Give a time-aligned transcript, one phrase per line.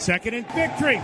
[0.00, 0.98] Second and victory.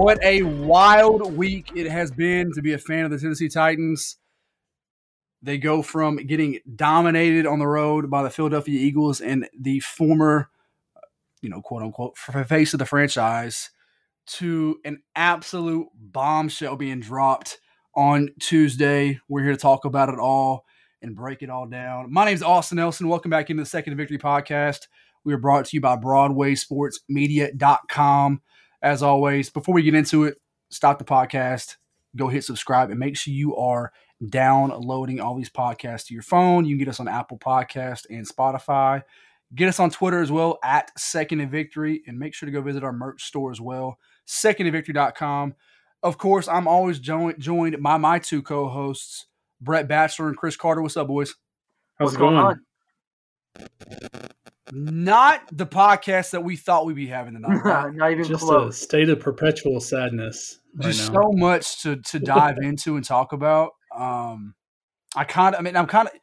[0.00, 4.16] What a wild week it has been to be a fan of the Tennessee Titans.
[5.42, 10.48] They go from getting dominated on the road by the Philadelphia Eagles and the former,
[11.42, 13.68] you know, quote unquote, face of the franchise
[14.28, 17.58] to an absolute bombshell being dropped
[17.94, 19.20] on Tuesday.
[19.28, 20.64] We're here to talk about it all
[21.02, 22.10] and break it all down.
[22.10, 23.06] My name is Austin Nelson.
[23.06, 24.86] Welcome back into the Second Victory podcast.
[25.24, 28.40] We are brought to you by BroadwaySportsMedia.com
[28.82, 31.76] as always, before we get into it, stop the podcast,
[32.16, 33.92] go hit subscribe, and make sure you are
[34.28, 36.64] downloading all these podcasts to your phone.
[36.64, 39.02] You can get us on Apple Podcast and Spotify.
[39.54, 42.62] Get us on Twitter as well at Second and Victory, and make sure to go
[42.62, 45.54] visit our merch store as well, secondandvictory.com.
[46.02, 49.26] Of course, I'm always joined joined by my two co-hosts,
[49.60, 50.80] Brett Batchelor and Chris Carter.
[50.82, 51.34] What's up, boys?
[51.98, 52.36] How's What's it going?
[52.36, 54.30] on?
[54.72, 57.60] Not the podcast that we thought we'd be having tonight.
[57.64, 57.94] Right?
[57.94, 58.74] Not even just close.
[58.74, 60.58] a state of perpetual sadness.
[60.74, 61.22] Right just now.
[61.22, 63.72] so much to to dive into and talk about.
[63.94, 64.54] Um,
[65.16, 66.14] I kind of, I mean, I'm kind of.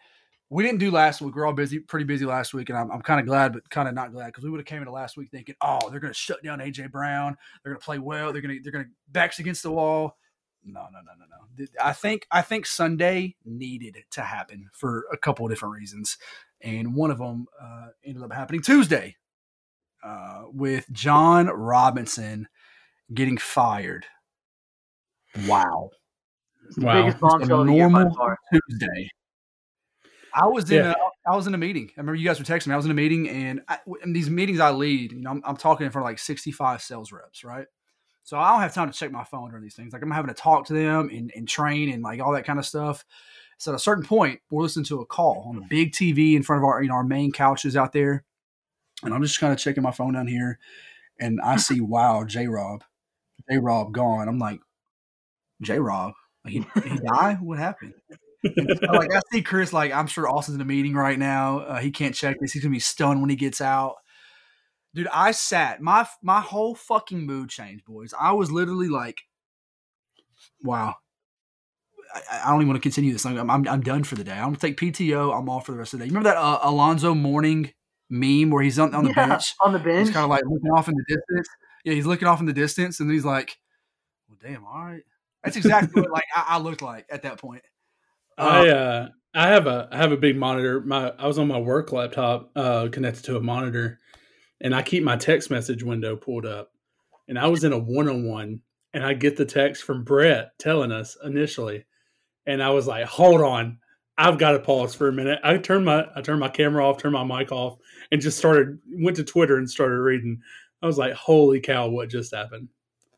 [0.50, 1.36] We didn't do last week.
[1.36, 3.70] We are all busy, pretty busy last week, and I'm, I'm kind of glad, but
[3.70, 6.00] kind of not glad because we would have came into last week thinking, oh, they're
[6.00, 7.36] going to shut down AJ Brown.
[7.64, 8.32] They're going to play well.
[8.32, 10.16] They're going to they're going to backs against the wall.
[10.64, 11.66] No, no, no, no, no.
[11.84, 16.18] I think I think Sunday needed to happen for a couple of different reasons
[16.62, 19.16] and one of them uh, ended up happening Tuesday
[20.04, 22.48] uh, with Jon Robinson
[23.14, 24.06] getting fired.
[25.48, 25.90] Wow!
[26.78, 27.02] Wow!
[27.02, 28.12] Biggest bombshell normal
[28.52, 29.10] Tuesday.
[30.34, 30.92] I was in yeah.
[30.92, 31.90] a, I was in a meeting.
[31.98, 32.74] I remember you guys were texting me.
[32.74, 35.42] I was in a meeting, and I, in these meetings I lead, you know, I'm,
[35.46, 37.66] I'm talking in front of like 65 sales reps, right?
[38.24, 39.94] So I don't have time to check my phone during these things.
[39.94, 42.60] Like I'm having to talk to them and, and train and like all that kind
[42.60, 43.06] of stuff.
[43.58, 46.44] So at a certain point, we're listening to a call on a big TV in
[46.44, 48.24] front of our, you know, our main couches out there.
[49.04, 50.60] And I'm just kind of checking my phone down here
[51.20, 52.84] and I see, wow, J Rob,
[53.50, 54.28] J Rob gone.
[54.28, 54.60] I'm like,
[55.62, 56.14] J Rob,
[56.46, 57.42] he, he died?
[57.42, 57.94] What happened?
[58.46, 61.60] So, like I see Chris, like I'm sure Austin's in a meeting right now.
[61.60, 62.54] Uh, he can't check this.
[62.54, 63.96] He's gonna be stunned when he gets out.
[64.94, 68.14] Dude, I sat my my whole fucking mood changed, boys.
[68.18, 69.22] I was literally like,
[70.64, 70.96] wow,
[72.14, 73.26] I, I, don't even want to continue this.
[73.26, 74.34] I'm, I'm, I'm done for the day.
[74.34, 75.38] I'm gonna take PTO.
[75.38, 76.10] I'm off for the rest of the day.
[76.10, 77.74] You remember that uh, Alonzo Mourning
[78.10, 79.54] meme where he's on, on the yeah, bench?
[79.62, 81.48] On the bench, he's kind of like looking off in the distance.
[81.84, 83.58] Yeah, he's looking off in the distance, and he's like,
[84.28, 85.04] "Well, damn, all right."
[85.44, 87.62] That's exactly what like I, I, looked like at that point.
[88.38, 90.82] I um, uh, I have a I have a big monitor.
[90.82, 94.00] My I was on my work laptop uh, connected to a monitor,
[94.62, 96.72] and I keep my text message window pulled up.
[97.30, 98.62] And I was in a one on one,
[98.94, 101.86] and I get the text from Brett telling us initially
[102.48, 103.78] and I was like, hold on,
[104.18, 105.40] I've got to pause for a minute.
[105.44, 107.78] I turned my I turned my camera off, turned my mic off,
[108.12, 110.42] and just started went to Twitter and started reading.
[110.82, 112.70] I was like, holy cow, what just happened?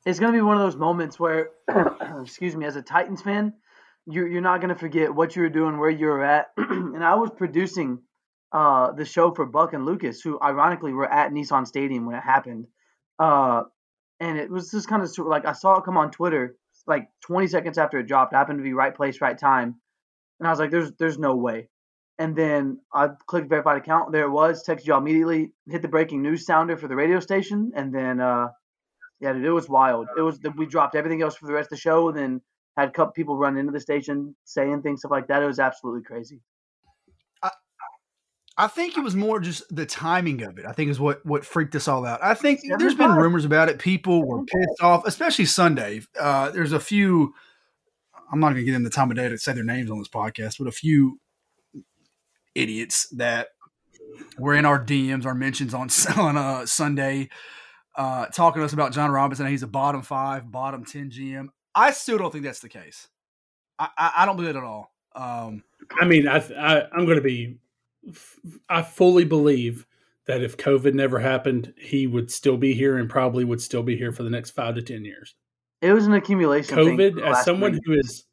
[0.05, 1.51] It's gonna be one of those moments where,
[2.21, 3.53] excuse me, as a Titans fan,
[4.05, 6.47] you're you're not gonna forget what you were doing, where you were at.
[6.57, 7.99] and I was producing
[8.51, 12.23] uh, the show for Buck and Lucas, who ironically were at Nissan Stadium when it
[12.23, 12.67] happened.
[13.19, 13.63] Uh,
[14.19, 16.57] and it was just kind of like I saw it come on Twitter
[16.87, 18.33] like 20 seconds after it dropped.
[18.33, 19.75] happened to be right place, right time.
[20.39, 21.69] And I was like, there's there's no way.
[22.17, 24.11] And then I clicked verified account.
[24.11, 24.65] There it was.
[24.65, 25.53] Texted y'all immediately.
[25.69, 28.49] Hit the breaking news sounder for the radio station, and then uh,
[29.19, 30.07] yeah, dude, it was wild.
[30.17, 32.09] It was we dropped everything else for the rest of the show.
[32.09, 32.41] And then
[32.77, 35.43] had people run into the station saying things stuff like that.
[35.43, 36.41] It was absolutely crazy.
[38.59, 40.65] I think it was more just the timing of it.
[40.65, 42.19] I think is what what freaked us all out.
[42.21, 43.79] I think there's been rumors about it.
[43.79, 46.01] People were pissed off, especially Sunday.
[46.19, 47.33] Uh, there's a few.
[48.29, 49.97] I'm not going to get into the time of day to say their names on
[49.97, 51.21] this podcast, but a few
[52.53, 53.47] idiots that
[54.37, 57.29] were in our DMs, our mentions on on uh, Sunday,
[57.95, 59.47] uh, talking to us about Jon Robinson.
[59.47, 61.47] He's a bottom five, bottom ten GM.
[61.73, 63.07] I still don't think that's the case.
[63.79, 64.91] I, I, I don't believe it at all.
[65.15, 65.63] Um,
[66.01, 67.57] I mean, I, I I'm going to be
[68.69, 69.85] I fully believe
[70.25, 73.97] that if COVID never happened, he would still be here and probably would still be
[73.97, 75.35] here for the next five to ten years.
[75.81, 76.77] It was an accumulation.
[76.77, 77.81] COVID, as someone week.
[77.85, 78.25] who is,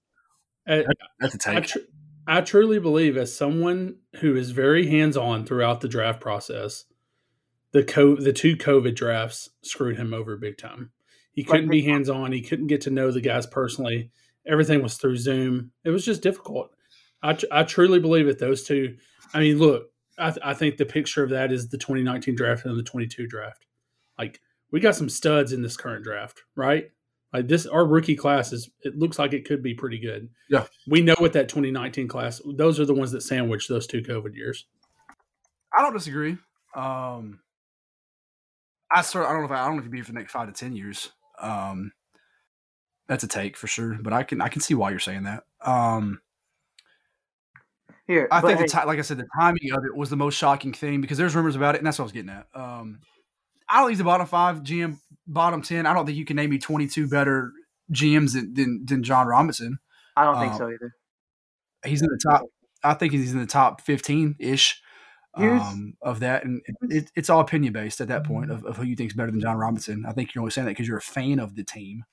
[0.69, 0.83] uh,
[1.21, 1.57] that's a take.
[1.57, 1.79] I, tr-
[2.27, 6.85] I truly believe, as someone who is very hands on throughout the draft process,
[7.73, 10.91] the co- the two COVID drafts screwed him over big time.
[11.33, 12.33] He couldn't be hands on.
[12.33, 14.11] He couldn't get to know the guys personally,
[14.47, 15.73] Everything was through Zoom.
[15.85, 16.71] It was just difficult.
[17.23, 18.97] I, I truly believe that those two.
[19.35, 22.65] I mean, look, I, th- I think the picture of that is the 2019 draft
[22.65, 23.67] and the 22 draft.
[24.19, 24.41] Like
[24.71, 26.91] we got some studs in this current draft, right?
[27.33, 28.71] Like this, our rookie class is.
[28.83, 30.29] It looks like it could be pretty good.
[30.49, 32.41] Yeah, we know what that 2019 class.
[32.57, 34.67] Those are the ones that sandwiched those two COVID years.
[35.77, 36.39] I don't disagree.
[36.75, 37.41] Um,
[38.91, 39.27] I sort.
[39.27, 40.47] I don't know if I, I don't know if you be for the next five
[40.47, 41.11] to ten years.
[41.41, 41.93] Um,
[43.09, 45.45] that's a take for sure, but I can I can see why you're saying that.
[45.61, 46.21] Um,
[48.07, 50.17] here, I think hey, the ti- like I said, the timing of it was the
[50.17, 52.47] most shocking thing because there's rumors about it, and that's what I was getting at.
[52.55, 53.01] Um,
[53.69, 55.87] I don't think he's the bottom five GM, bottom ten.
[55.87, 57.53] I don't think you can name me 22 better
[57.93, 59.79] GMs than than, than Jon Robinson.
[60.17, 60.95] I don't think um, so either.
[61.85, 62.43] He's in the top.
[62.83, 64.81] I think he's in the top 15 ish
[65.37, 68.85] um, of that, and it, it's all opinion based at that point of, of who
[68.85, 70.05] you think is better than Jon Robinson.
[70.07, 72.05] I think you're only saying that because you're a fan of the team,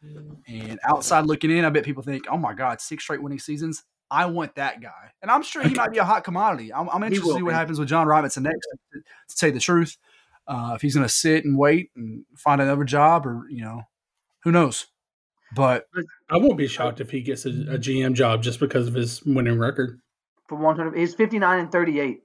[0.48, 3.84] and outside looking in, I bet people think, "Oh my God, six straight winning seasons."
[4.12, 6.74] I want that guy, and I'm sure he might be a hot commodity.
[6.74, 7.56] I'm, I'm interested to see what be.
[7.56, 8.68] happens with Jon Robinson next.
[8.94, 9.98] To, to say the truth,
[10.48, 13.82] uh, if he's going to sit and wait and find another job, or you know,
[14.44, 14.88] who knows?
[15.56, 15.86] But
[16.30, 19.24] I won't be shocked if he gets a, a GM job just because of his
[19.24, 20.00] winning record.
[20.48, 22.20] For 100, he's 59 and 38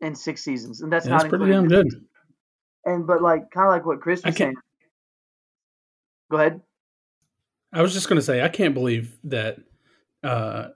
[0.00, 2.06] in six seasons, and that's Yeah, not that's pretty including damn good.
[2.84, 4.54] And but like kind of like what Chris I was saying.
[6.30, 6.60] Go ahead.
[7.72, 9.58] I was just going to say I can't believe that
[10.24, 10.68] uh,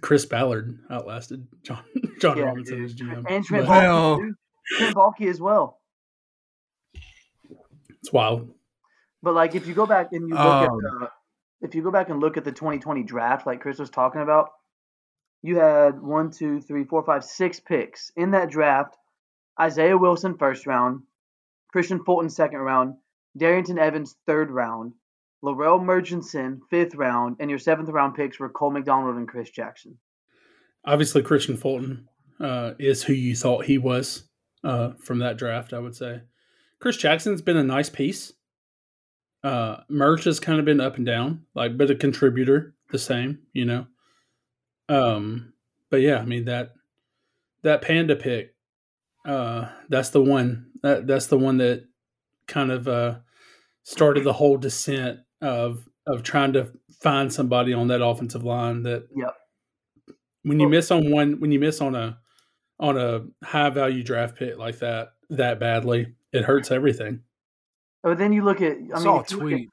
[0.00, 1.82] Chris Ballard outlasted John
[2.20, 2.84] John Yeah, Robinson dude.
[2.86, 3.24] as GM.
[3.28, 4.34] And Trent But Well- Baalke, too.
[4.78, 5.80] Trent Baalke as well.
[8.00, 8.50] it's wild.
[9.22, 11.08] But like if you go back and you look Um, at uh,
[11.62, 14.50] if you go back and look at the 2020 draft, like Chris was talking about,
[15.42, 18.96] you had one, two, three, four, five, six picks in that draft.
[19.60, 21.02] Isaiah Wilson first round,
[21.74, 22.94] Kristian Fulton second round,
[23.38, 24.92] Darrynton Evans third round,
[25.44, 29.98] Larrell Murchison fifth round, and your seventh round picks were Cole McDonald and Chris Jackson.
[30.86, 32.08] Obviously, Kristian Fulton
[32.40, 34.24] uh, is who you thought he was
[34.64, 35.74] uh, from that draft.
[35.74, 36.22] I would say
[36.80, 38.32] Chris Jackson's been a nice piece.
[39.42, 43.40] Uh, Merch has kind of been up and down, like, but a contributor, the same,
[43.52, 43.86] you know.
[44.88, 45.52] Um,
[45.90, 46.72] but yeah, I mean that
[47.62, 48.54] that panda pick,
[49.26, 50.70] uh, that's the one.
[50.82, 51.84] That that's the one that
[52.46, 53.16] kind of uh,
[53.82, 56.70] started the whole descent of of trying to
[57.02, 59.34] find somebody on that offensive line that Yep.
[60.42, 62.18] when you miss on one when you miss on a
[62.80, 67.22] on a high value draft pick like that that badly it hurts everything
[68.02, 69.68] But then you look at I I saw mean a if you look at- tweet.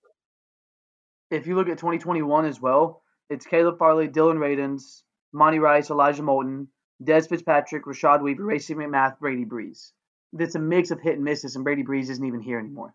[1.31, 5.03] if you look at 2021 as well, it's Caleb Farley, Dillon Radunz,
[5.33, 6.67] Monty Rice, Elijah Molden,
[7.03, 9.93] Dez Fitzpatrick, Rashad Weaver, Racey McMath, Brady Breeze.
[10.33, 12.93] That's a mix of hit and misses, and Brady Breeze isn't even here anymore.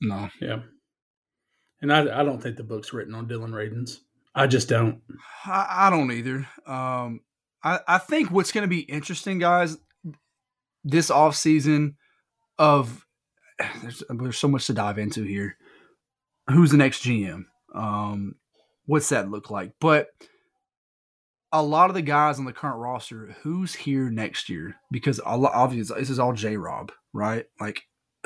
[0.00, 0.60] No, yeah
[1.82, 3.98] and i, I don't think the book's written on Dillon Radunz
[4.34, 5.00] i just don't
[5.44, 6.46] I, I don't either.
[6.66, 7.20] Um,
[7.62, 9.76] I, I think what's going to be interesting, guys,
[10.84, 11.96] this off season
[12.58, 13.06] of
[13.82, 15.56] there's, there's so much to dive into here.
[16.48, 17.44] Who's the next GM?
[17.74, 18.36] Um,
[18.86, 19.72] what's that look like?
[19.80, 20.08] But
[21.52, 24.76] a lot of the guys on the current roster, who's here next year?
[24.90, 27.46] Because obviously this is all J Rob, right?
[27.60, 27.82] Like,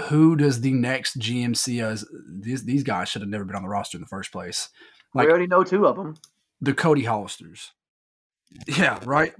[0.09, 2.05] who does the next GM see as?
[2.29, 4.69] These these guys should have never been on the roster in the first place.
[5.15, 6.17] Like we already know two of them.
[6.61, 7.71] the Cody Hollisters.
[8.67, 9.33] Yeah, right.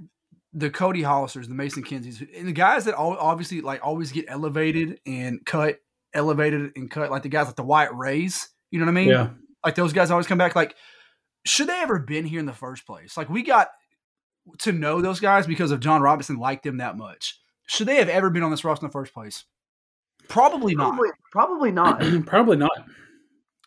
[0.53, 4.25] The Cody Hollisters, the Mason Kinseys, and the guys that all, obviously like always get
[4.29, 5.79] elevated and cut,
[6.13, 8.49] elevated and cut, like the guys like the White Rays.
[8.71, 9.09] You know what I mean?
[9.09, 9.29] yeah
[9.65, 10.55] Like those guys always come back.
[10.55, 10.75] Like,
[11.45, 13.17] should they ever been here in the first place?
[13.17, 13.67] Like we got
[14.59, 17.39] to know those guys because of Jon Robinson liked them that much.
[17.67, 19.43] Should they have ever been on this roster in the first place?
[20.27, 20.95] Probably not.
[20.95, 21.99] Probably, probably not.
[22.25, 22.71] probably not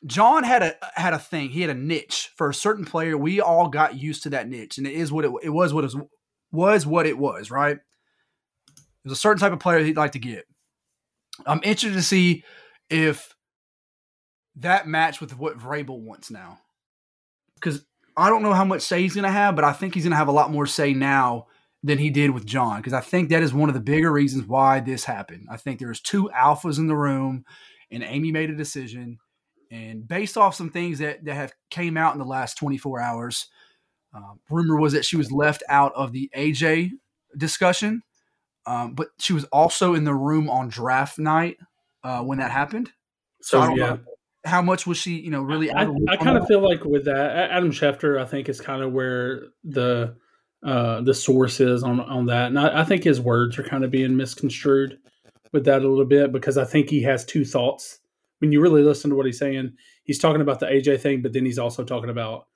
[0.07, 1.51] John had a had a thing.
[1.51, 3.17] He had a niche for a certain player.
[3.17, 5.75] We all got used to that niche, and it is what it, it was.
[5.75, 5.97] What it was,
[6.53, 7.51] was what it was.
[7.51, 7.79] Right.
[9.03, 10.45] There's a certain type of player he'd like to get.
[11.47, 12.45] I'm interested to see
[12.91, 13.35] if
[14.57, 16.59] that match with what Vrabel wants now,
[17.55, 17.85] because
[18.17, 20.13] I don't know how much say he's going to have, but I think he's going
[20.13, 21.47] to have a lot more say now
[21.83, 24.47] than he did with John, because I think that is one of the bigger reasons
[24.47, 25.47] why this happened.
[25.51, 27.45] I think there's two alphas in the room,
[27.91, 29.19] and Amy made a decision
[29.71, 33.49] and based off some things that, that have came out in the last 24 hours
[34.15, 36.91] um, rumor was that she was left out of the aj
[37.37, 38.03] discussion
[38.69, 41.57] um, but she was also in the room on draft night
[42.05, 42.91] uh, when that happened.
[43.41, 43.87] So, so I don't yeah.
[43.87, 43.99] know
[44.45, 46.47] how much was she you know really I, out of the loop I kind of
[46.47, 50.17] feel like with that, Adam Schefter, I think is kind of where the
[50.65, 53.85] uh, the source is on on that, and I, I think his words are kind
[53.85, 54.99] of being misconstrued
[55.53, 58.01] with that a little bit because I think he has two thoughts.
[58.41, 59.73] When you really listen to what he's saying,
[60.05, 62.47] he's talking about the AJ thing, but then he's also talking about.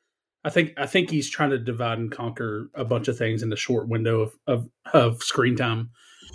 [0.45, 3.53] I think I think he's trying to divide and conquer a bunch of things in
[3.53, 5.91] a short window of of, of screen time.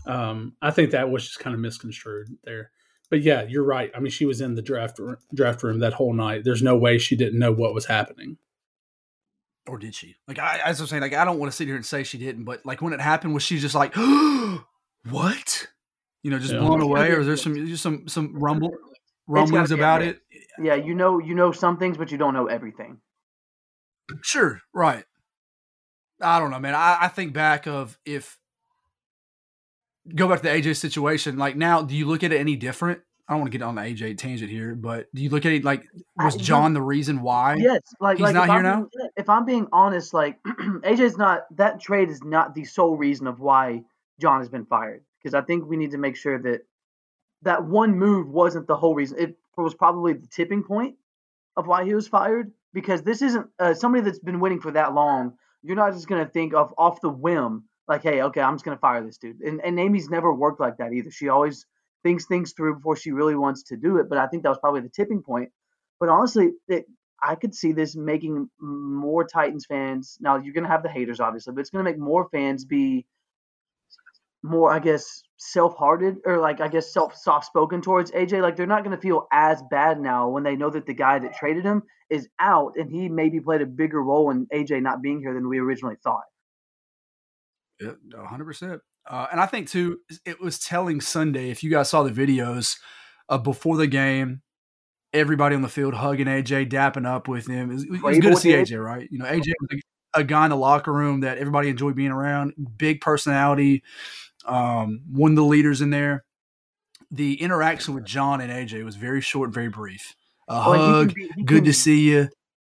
[0.05, 2.71] Um, I think that was just kind of misconstrued there.
[3.09, 3.91] But yeah, you're right.
[3.95, 4.99] I mean, she was in the draft
[5.33, 6.43] draft room that whole night.
[6.43, 8.37] There's no way she didn't know what was happening.
[9.67, 10.15] Or did she?
[10.27, 12.17] Like I, as I'm saying, like I don't want to sit here and say she
[12.17, 13.93] didn't, but like when it happened, was she just like,
[15.09, 15.67] what?
[16.23, 16.59] You know, just yeah.
[16.59, 18.71] blown away, or is there some just some some rumble
[19.27, 20.21] rumblings about it?
[20.61, 22.99] Yeah, you know, you know some things, but you don't know everything.
[24.21, 25.03] Sure, right.
[26.21, 26.73] I don't know, man.
[26.73, 28.39] I, I think back of if
[30.15, 31.37] go back to the AJ situation.
[31.37, 33.01] Like now, do you look at it any different?
[33.27, 35.51] I don't want to get on the AJ tangent here, but do you look at
[35.51, 37.55] it like was John the reason why?
[37.59, 38.75] Yes, like he's like not here I'm now.
[38.95, 43.27] Being, if I'm being honest, like AJ's not that trade is not the sole reason
[43.27, 43.83] of why
[44.21, 45.03] John has been fired.
[45.21, 46.61] Because I think we need to make sure that
[47.41, 49.19] that one move wasn't the whole reason.
[49.19, 50.95] It was probably the tipping point
[51.57, 52.53] of why he was fired.
[52.73, 55.33] Because this isn't uh, somebody that's been winning for that long.
[55.63, 58.77] You're not just gonna think of off the whim like, hey, okay, I'm just gonna
[58.77, 59.41] fire this dude.
[59.41, 61.11] And and Amy's never worked like that either.
[61.11, 61.65] She always
[62.03, 64.09] thinks things through before she really wants to do it.
[64.09, 65.49] But I think that was probably the tipping point.
[65.99, 66.85] But honestly, it,
[67.21, 70.17] I could see this making more Titans fans.
[70.21, 73.05] Now you're gonna have the haters, obviously, but it's gonna make more fans be
[74.43, 78.41] more, I guess, self-hearted or like I guess self soft-spoken towards AJ.
[78.41, 81.35] Like they're not gonna feel as bad now when they know that the guy that
[81.35, 85.19] traded him is out and he maybe played a bigger role in AJ not being
[85.19, 86.23] here than we originally thought.
[87.79, 88.79] Yeah, 100%.
[89.09, 92.77] Uh, and I think, too, it was telling Sunday, if you guys saw the videos
[93.29, 94.41] uh, before the game,
[95.13, 97.71] everybody on the field hugging AJ, dapping up with him.
[97.71, 99.07] It was, it was good to see AJ, right?
[99.11, 99.79] You know, AJ was
[100.13, 103.83] a, a, guy in the locker room that everybody enjoyed being around, big personality,
[104.45, 106.25] um, one of the leaders in there.
[107.09, 110.15] The interaction with John and AJ was very short, very brief.
[110.49, 112.29] A oh, hug, be, good to see you.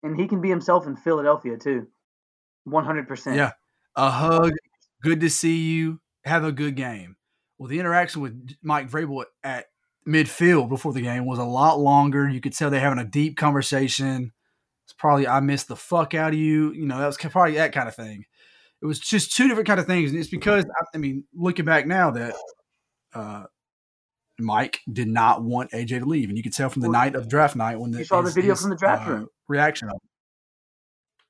[0.04, 1.88] And he can be himself in Philadelphia, too.
[2.68, 3.36] 100%.
[3.36, 3.52] Yeah.
[3.96, 4.52] A hug,
[5.02, 6.00] good to see you.
[6.28, 7.16] Have a good game.
[7.58, 9.66] Well, the interaction with Mike Vrabel at
[10.08, 12.30] midfield before the game was a lot longer.
[12.30, 14.32] You could tell they're having a deep conversation.
[14.86, 16.72] It's probably I missed the fuck out of you.
[16.72, 18.26] You know, that was probably that kind of thing.
[18.82, 21.88] It was just two different kind of things, and it's because I mean, looking back
[21.88, 22.36] now, that
[23.14, 23.46] uh,
[24.40, 27.28] Mike did not want AJ to leave, and you could tell from the night of
[27.28, 29.90] draft night when the, you saw the video his, from the draft uh, room reaction
[29.90, 29.96] of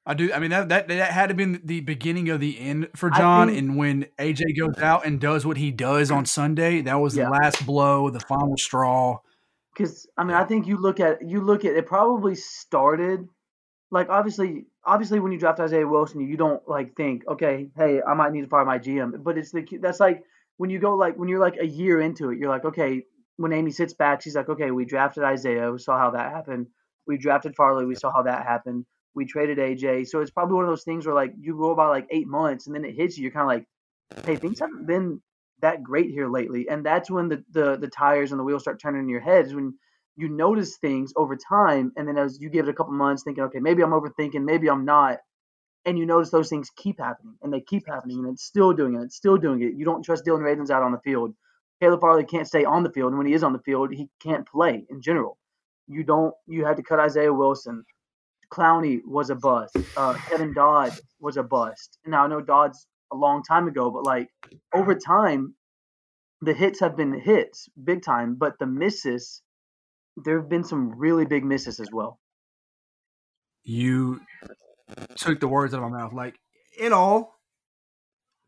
[0.07, 0.31] I do.
[0.31, 3.49] I mean that that that had to be the beginning of the end for John.
[3.49, 7.17] Think, and when AJ goes out and does what he does on Sunday, that was
[7.17, 7.25] yeah.
[7.25, 9.19] the last blow, the final straw.
[9.73, 11.85] Because I mean, I think you look at you look at it.
[11.85, 13.27] Probably started
[13.91, 18.13] like obviously obviously when you draft Isaiah Wilson, you don't like think, okay, hey, I
[18.13, 19.21] might need to fire my GM.
[19.21, 20.23] But it's the that's like
[20.55, 23.03] when you go like when you're like a year into it, you're like, okay.
[23.39, 26.65] When Amy sits back, she's like, okay, we drafted Isaiah, we saw how that happened.
[27.05, 30.07] We drafted Farley, we saw how that happened we traded AJ.
[30.07, 32.67] So it's probably one of those things where like you go about like eight months
[32.67, 33.23] and then it hits you.
[33.23, 35.21] You're kind of like, hey, things haven't been
[35.61, 36.67] that great here lately.
[36.69, 39.47] And that's when the, the the tires and the wheels start turning in your head
[39.47, 39.73] is when
[40.15, 41.91] you notice things over time.
[41.95, 44.69] And then as you give it a couple months thinking, okay, maybe I'm overthinking, maybe
[44.69, 45.19] I'm not.
[45.85, 48.95] And you notice those things keep happening and they keep happening and it's still doing
[48.95, 49.03] it.
[49.03, 49.73] It's still doing it.
[49.75, 51.33] You don't trust Dillon Radunz out on the field.
[51.79, 53.11] Caleb Farley can't stay on the field.
[53.11, 55.37] And when he is on the field, he can't play in general.
[55.87, 57.85] You don't, you had to cut Isaiah Wilson.
[58.51, 59.75] Clowney was a bust.
[59.95, 61.97] Uh, Kevin Dodd was a bust.
[62.05, 64.29] Now I know Dodd's a long time ago, but like
[64.73, 65.55] over time,
[66.41, 69.41] the hits have been hits big time, but the misses,
[70.17, 72.19] there have been some really big misses as well.
[73.63, 74.21] You
[75.15, 76.13] took the words out of my mouth.
[76.13, 76.35] Like
[76.79, 77.39] in all,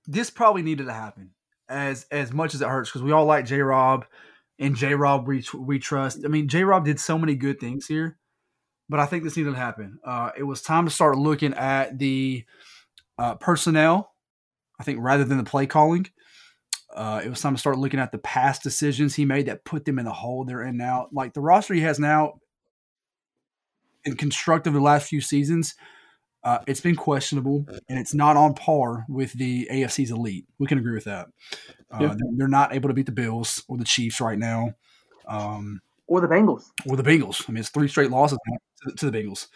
[0.06, 1.32] this probably needed to happen
[1.68, 4.06] as as much as it hurts because we all like J Rob
[4.60, 6.20] and J Rob we we trust.
[6.24, 8.19] I mean, J Rob did so many good things here
[8.90, 10.00] but I think this needed to happen.
[10.04, 12.44] Uh, it was time to start looking at the
[13.18, 14.14] uh, personnel.
[14.80, 16.08] I think rather than the play calling,
[16.96, 19.86] uh, it was time to start looking at the past decisions he made that put
[19.86, 21.08] them in the hole they're in now.
[21.12, 22.40] Like the roster he has now,
[24.06, 25.76] in constructive the last few seasons,
[26.44, 30.46] uh, it's been questionable and it's not on par with the AFC's elite.
[30.58, 31.28] We can agree with that.
[31.92, 32.16] Uh, yeah.
[32.38, 34.72] They're not able to beat the Bills or the Chiefs right now.
[35.28, 36.66] Um, or the Bengals.
[36.88, 37.46] Or the Bengals.
[37.48, 39.48] I mean, it's three straight losses to the, to the Bengals.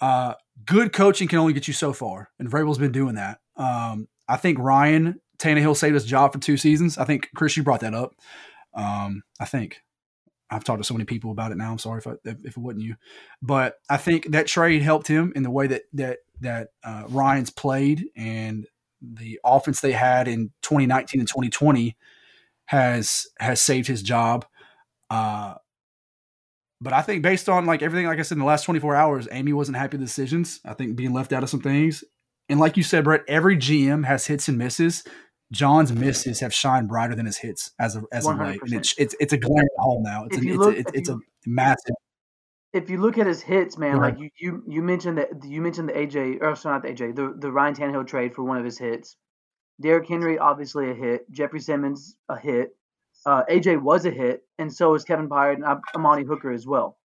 [0.00, 0.34] Uh,
[0.64, 3.38] good coaching can only get you so far, and Vrabel's been doing that.
[3.56, 6.98] Um, I think Ryan Tannehill saved his job for two seasons.
[6.98, 8.14] I think Chris, you brought that up.
[8.74, 9.82] Um, I think
[10.50, 11.70] I've talked to so many people about it now.
[11.70, 12.96] I'm sorry if I, if it wasn't you,
[13.42, 17.50] but I think that trade helped him in the way that that that uh, Ryan's
[17.50, 18.66] played and
[19.02, 21.96] the offense they had in 2019 and 2020
[22.66, 24.46] has has saved his job.
[25.10, 25.54] Uh,
[26.80, 29.28] but I think based on like everything, like I said in the last 24 hours,
[29.32, 30.60] Amy wasn't happy with decisions.
[30.64, 32.04] I think being left out of some things.
[32.48, 35.04] And like you said, Brett, every GM has hits and misses.
[35.52, 38.94] John's misses have shined brighter than his hits as of as of late, and it's
[38.98, 40.24] it's it's a glaring hole now.
[40.26, 41.94] It's an, it's, look, a, it's, it's you, a massive.
[42.74, 44.12] If you look at his hits, man, right.
[44.12, 47.16] like you, you you mentioned that you mentioned the AJ or sorry, not the AJ,
[47.16, 49.16] the the Ryan Tannehill trade for one of his hits.
[49.80, 51.30] Derrick Henry obviously a hit.
[51.30, 52.76] Jeffrey Simmons a hit.
[53.26, 56.98] Uh, AJ was a hit, and so is Kevin Byard and Amani Hooker as well.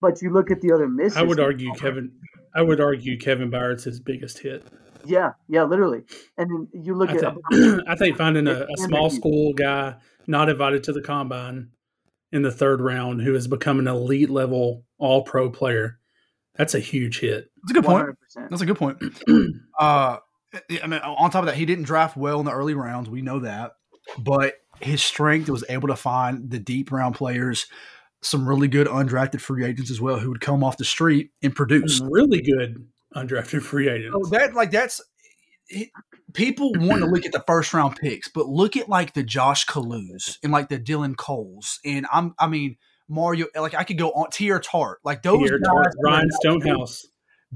[0.00, 1.16] But you look at the other misses.
[1.16, 2.12] I would argue Kevin.
[2.54, 4.64] I would argue Kevin Byard's his biggest hit.
[5.06, 6.02] Yeah, yeah, literally.
[6.38, 7.20] And then you look I at.
[7.52, 9.96] Think, I think finding a, a small school guy
[10.26, 11.70] not invited to the combine
[12.32, 15.98] in the third round who has become an elite level All Pro player,
[16.56, 17.50] that's a huge hit.
[17.62, 18.06] That's a good point.
[18.36, 18.50] 100%.
[18.50, 18.98] That's a good point.
[19.78, 20.18] uh,
[20.82, 23.10] I mean, on top of that, he didn't draft well in the early rounds.
[23.10, 23.72] We know that,
[24.18, 24.54] but
[24.84, 27.66] his strength was able to find the deep round players,
[28.22, 31.54] some really good undrafted free agents as well, who would come off the street and
[31.54, 32.00] produce.
[32.00, 34.14] Really good undrafted free agents.
[34.14, 35.00] Oh, that like that's
[35.68, 35.88] it,
[36.34, 39.66] people want to look at the first round picks, but look at like the Josh
[39.66, 42.76] Kalus and like the Dylan Coles, and I'm I mean
[43.08, 43.46] Mario.
[43.54, 47.06] Like I could go on Teair Tart, like those Teair Tart, Ryan Stonehouse,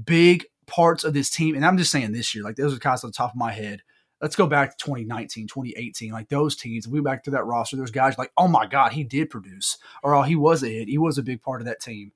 [0.03, 1.55] big parts of this team.
[1.55, 3.51] And I'm just saying this year, like those are guys on the top of my
[3.51, 3.81] head.
[4.21, 6.87] Let's go back to 2019, 2018, like those teams.
[6.87, 7.77] We went back to that roster.
[7.77, 10.89] There's guys like, oh my God, he did produce, or oh, he was a hit.
[10.89, 12.11] He was a big part of that team.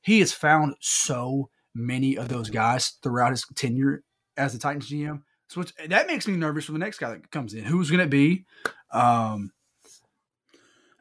[0.00, 4.02] He has found so many of those guys throughout his tenure
[4.36, 5.22] as the Titans GM.
[5.48, 7.64] So that makes me nervous for the next guy that comes in.
[7.64, 8.44] Who's going to be?
[8.90, 9.52] Um,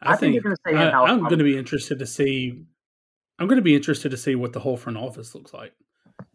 [0.02, 2.64] I, I think, think I, I'm going to be interested to see.
[3.40, 5.74] I'm going to be interested to see what the whole front office looks like.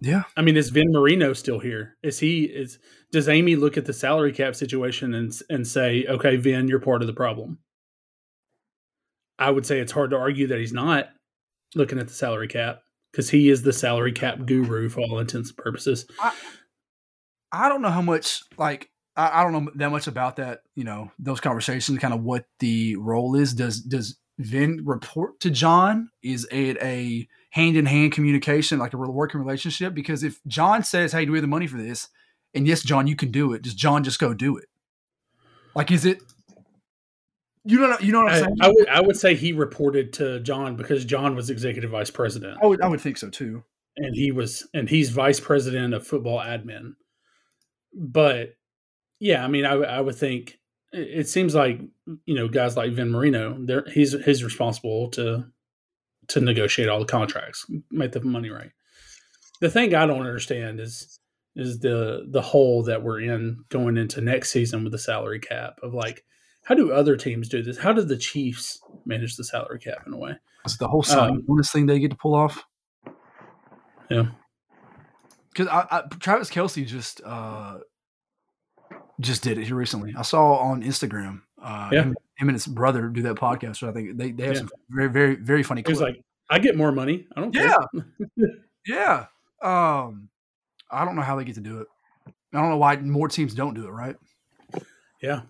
[0.01, 1.97] Yeah, I mean, is Vin Marino still here?
[2.03, 2.45] Is he?
[2.45, 2.79] Is
[3.11, 7.03] does Amy look at the salary cap situation and and say, okay, Vin, you're part
[7.03, 7.59] of the problem?
[9.39, 11.09] I would say it's hard to argue that he's not
[11.75, 12.81] looking at the salary cap
[13.13, 16.07] because he is the salary cap guru for all intents and purposes.
[16.21, 16.33] I,
[17.53, 20.63] I don't know how much like I, I, don't know that much about that.
[20.75, 23.55] You know those conversations, kind of what the role is.
[23.55, 26.11] Does does Vin report to John?
[26.23, 29.95] Is it a hand in hand communication, like a working relationship?
[29.95, 32.09] Because if John says, "Hey, do we have the money for this?"
[32.55, 33.63] and yes, John, you can do it.
[33.63, 34.67] Does John just go do it?
[35.75, 36.23] Like, is it
[37.65, 38.57] you know, you know what I'm saying.
[38.61, 42.11] I, I, would, I would say he reported to John because John was executive vice
[42.11, 42.59] president.
[42.63, 43.63] I would, I would think so too.
[43.99, 46.93] And he was, and he's vice president of football admin.
[47.93, 48.55] But
[49.21, 50.59] yeah, I mean, I, I would think
[50.93, 51.81] it seems like
[52.25, 55.45] you know guys like Vin Marino, there he's he's responsible to
[56.29, 58.71] to negotiate all the contracts, make the money right.
[59.61, 61.19] The thing I don't understand is
[61.57, 65.79] is the the hole that we're in going into next season with the salary cap
[65.83, 66.25] of like
[66.65, 67.79] how do other teams do this?
[67.79, 70.35] How do the Chiefs manage the salary cap in a way?
[70.65, 72.63] It's the whole um, bonus thing they get to pull off.
[74.11, 74.27] Yeah,
[75.51, 77.79] because I, I, Travis Kelce just uh,
[79.21, 80.15] just did it here recently.
[80.17, 81.43] I saw on Instagram.
[81.63, 82.03] Uh, yeah.
[82.03, 83.77] him, him, and his brother do that podcast.
[83.77, 84.61] So I think they, they have yeah.
[84.61, 85.83] some very very very funny.
[85.87, 87.27] He's like, I get more money.
[87.37, 87.55] I don't.
[87.55, 87.79] Yeah,
[88.87, 89.27] yeah.
[89.63, 90.29] Um,
[90.91, 91.89] I don't know how they get to do it.
[92.55, 93.91] I don't know why more teams don't do it.
[93.91, 94.17] Right?
[95.21, 95.43] Yeah,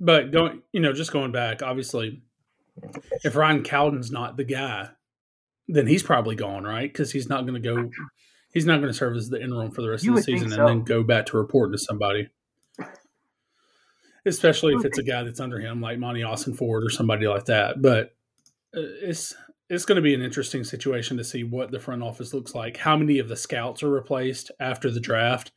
[0.00, 2.22] but going, you know, just going back, obviously,
[3.24, 4.90] if Ryan Cowden's not the guy,
[5.68, 6.90] then he's probably gone, right?
[6.90, 7.90] Because he's not going to go.
[8.52, 10.50] He's not going to serve as the interim for the rest you of the season
[10.50, 10.60] so.
[10.60, 12.28] and then go back to reporting to somebody.
[14.28, 17.80] Especially if it's a guy that's under him, like Monti Ossenfort or somebody like that.
[17.82, 18.14] But
[18.76, 19.34] uh, it's
[19.68, 22.78] it's going to be an interesting situation to see what the front office looks like.
[22.78, 25.52] How many of the scouts are replaced after the draft,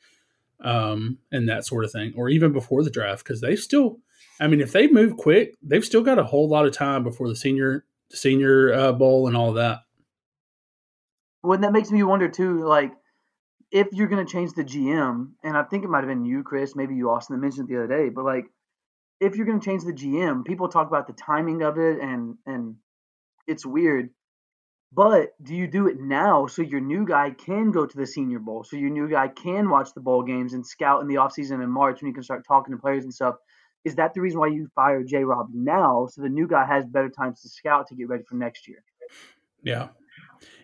[0.64, 4.00] um, and that sort of thing, or even before the draft, because they still
[4.42, 7.30] I mean, if they move quick, they've still got a whole lot of time before
[7.30, 9.80] the senior senior uh, bowl and all of that.
[11.44, 12.92] Well, and that makes me wonder too, like
[13.72, 16.44] if you're going to change the GM, and I think it might have been you,
[16.44, 18.46] Chris, maybe you, Austin, that mentioned it the other day, but like
[19.22, 22.38] if you're going to change the GM, people talk about the timing of it, and
[22.46, 22.76] and
[23.48, 24.10] it's weird.
[24.94, 28.40] But do you do it now so your new guy can go to the Senior
[28.40, 31.64] Bowl, so your new guy can watch the bowl games and scout in the offseason
[31.64, 33.36] in March when you can start talking to players and stuff?
[33.84, 36.86] is that the reason why you fire J Rob now so the new guy has
[36.86, 38.84] better times to scout to get ready for next year?
[39.64, 39.90] Yeah.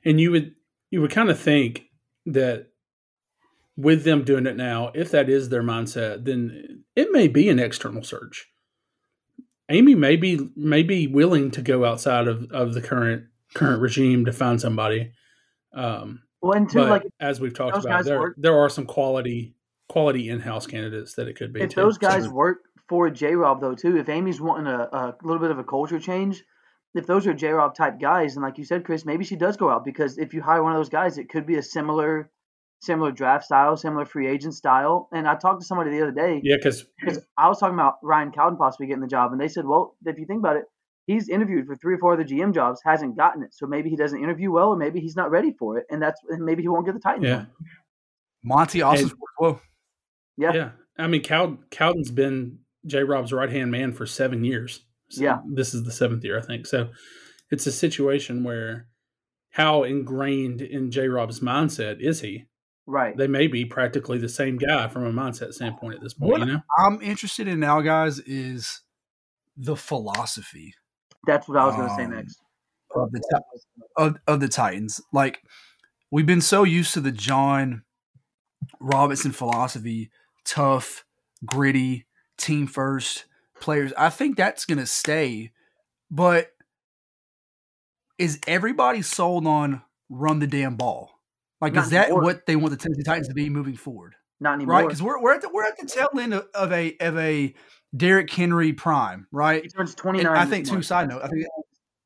[0.05, 0.55] And you would
[0.91, 1.85] you would kind of think
[2.27, 2.67] that
[3.77, 7.59] with them doing it now, if that is their mindset, then it may be an
[7.59, 8.49] external search.
[9.69, 14.25] Amy may be may be willing to go outside of, of the current current regime
[14.25, 15.11] to find somebody.
[15.73, 19.55] Um, well, and two, like as we've talked about, there work, there are some quality
[19.89, 21.61] quality in house candidates that it could be.
[21.61, 21.81] If too.
[21.81, 23.97] those guys work for J Rob though too.
[23.97, 26.43] If Amy's wanting a, a little bit of a culture change,
[26.95, 29.57] if those are J Rob type guys, and like you said, Chris, maybe she does
[29.57, 32.31] go out because if you hire one of those guys, it could be a similar
[32.81, 35.09] similar draft style, similar free agent style.
[35.11, 36.41] And I talked to somebody the other day.
[36.43, 36.85] Yeah, because
[37.37, 40.17] I was talking about Ryan Cowden possibly getting the job, and they said, well, if
[40.17, 40.65] you think about it,
[41.05, 43.53] he's interviewed for three or four other GM jobs, hasn't gotten it.
[43.53, 46.19] So maybe he doesn't interview well, or maybe he's not ready for it, and that's
[46.29, 47.25] and maybe he won't get the Titans.
[47.25, 47.37] Yeah.
[47.37, 47.47] One.
[48.43, 49.13] Monti Ossenfort.
[49.37, 49.61] Whoa.
[50.37, 50.53] Yeah.
[50.53, 50.69] Yeah.
[50.97, 53.03] I mean, Cow- Cowden's been J.
[53.03, 54.81] Rob's right hand man for seven years.
[55.09, 55.39] So Yeah.
[55.53, 56.65] This is the seventh year, I think.
[56.65, 56.89] So
[57.49, 58.87] it's a situation where
[59.51, 61.07] how ingrained in J.
[61.07, 62.45] Rob's mindset is he?
[62.89, 63.15] Right.
[63.17, 66.31] They may be practically the same guy from a mindset standpoint at this point.
[66.31, 68.81] What- You know, I'm interested in now, guys, is
[69.57, 70.73] the philosophy
[71.25, 72.41] That's what I was going to say Um, next.
[72.95, 73.41] of the
[73.97, 75.01] of, of the Titans.
[75.11, 75.41] Like
[76.11, 77.83] we've been so used to the Jon
[78.79, 80.09] Robinson philosophy,
[80.45, 81.03] tough,
[81.45, 82.05] gritty,
[82.37, 83.25] team first
[83.59, 83.91] players.
[83.97, 85.51] I think that's going to stay,
[86.09, 86.51] but
[88.17, 91.16] is everybody sold on run the damn ball?
[91.59, 92.23] Like, Not is that anymore.
[92.23, 94.15] what they want the Tennessee Titans to be moving forward?
[94.39, 94.75] Not anymore.
[94.75, 94.87] Right?
[94.87, 97.55] Because we're, we're at the we're at the tail end of, of a of a
[97.95, 99.63] Derrick Henry prime, right?
[99.63, 100.35] he turns And 29.
[100.35, 100.85] I think, too, month.
[100.85, 101.47] side note, I think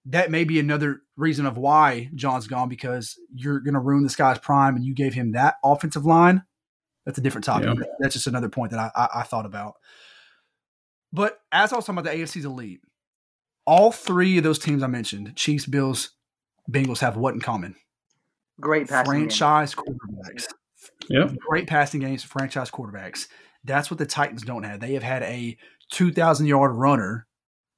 [0.06, 4.16] that may be another reason of why John's gone because you're going to ruin this
[4.16, 6.44] guy's prime and you gave him that offensive line.
[7.06, 7.78] That's a different topic.
[7.78, 7.86] Yeah.
[8.00, 9.74] That's just another point that I, I, I thought about.
[11.12, 12.80] But as I was talking about the AFC's elite,
[13.66, 16.12] all three of those teams I mentioned, Chiefs, Bills,
[16.70, 17.76] Bengals, have what in common?
[18.62, 19.22] Great passing game.
[19.22, 20.46] Franchise quarterbacks.
[21.10, 23.28] yeah, Great passing games, franchise quarterbacks.
[23.64, 24.80] That's what the Titans don't have.
[24.80, 25.58] They have had a
[25.92, 27.28] 2,000 yard runner,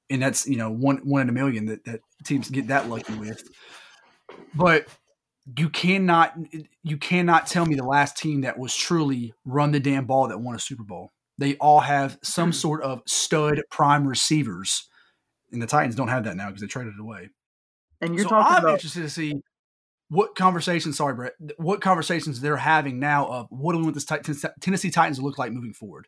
[0.09, 3.15] and that's, you know, one, one in a million that, that teams get that lucky
[3.15, 3.43] with.
[4.55, 4.87] But
[5.57, 6.37] you cannot
[6.83, 10.39] you cannot tell me the last team that was truly run the damn ball that
[10.39, 11.11] won a Super Bowl.
[11.37, 12.53] They all have some hmm.
[12.53, 14.87] sort of stud prime receivers,
[15.51, 17.29] and the Titans don't have that now because they traded it away.
[18.01, 19.41] And you're so talking I'm about interested to see
[20.09, 20.97] what conversations.
[20.97, 21.33] Sorry, Brett.
[21.57, 24.27] What conversations they're having now of what do we want this Tit-
[24.61, 26.07] Tennessee Titans to look like moving forward?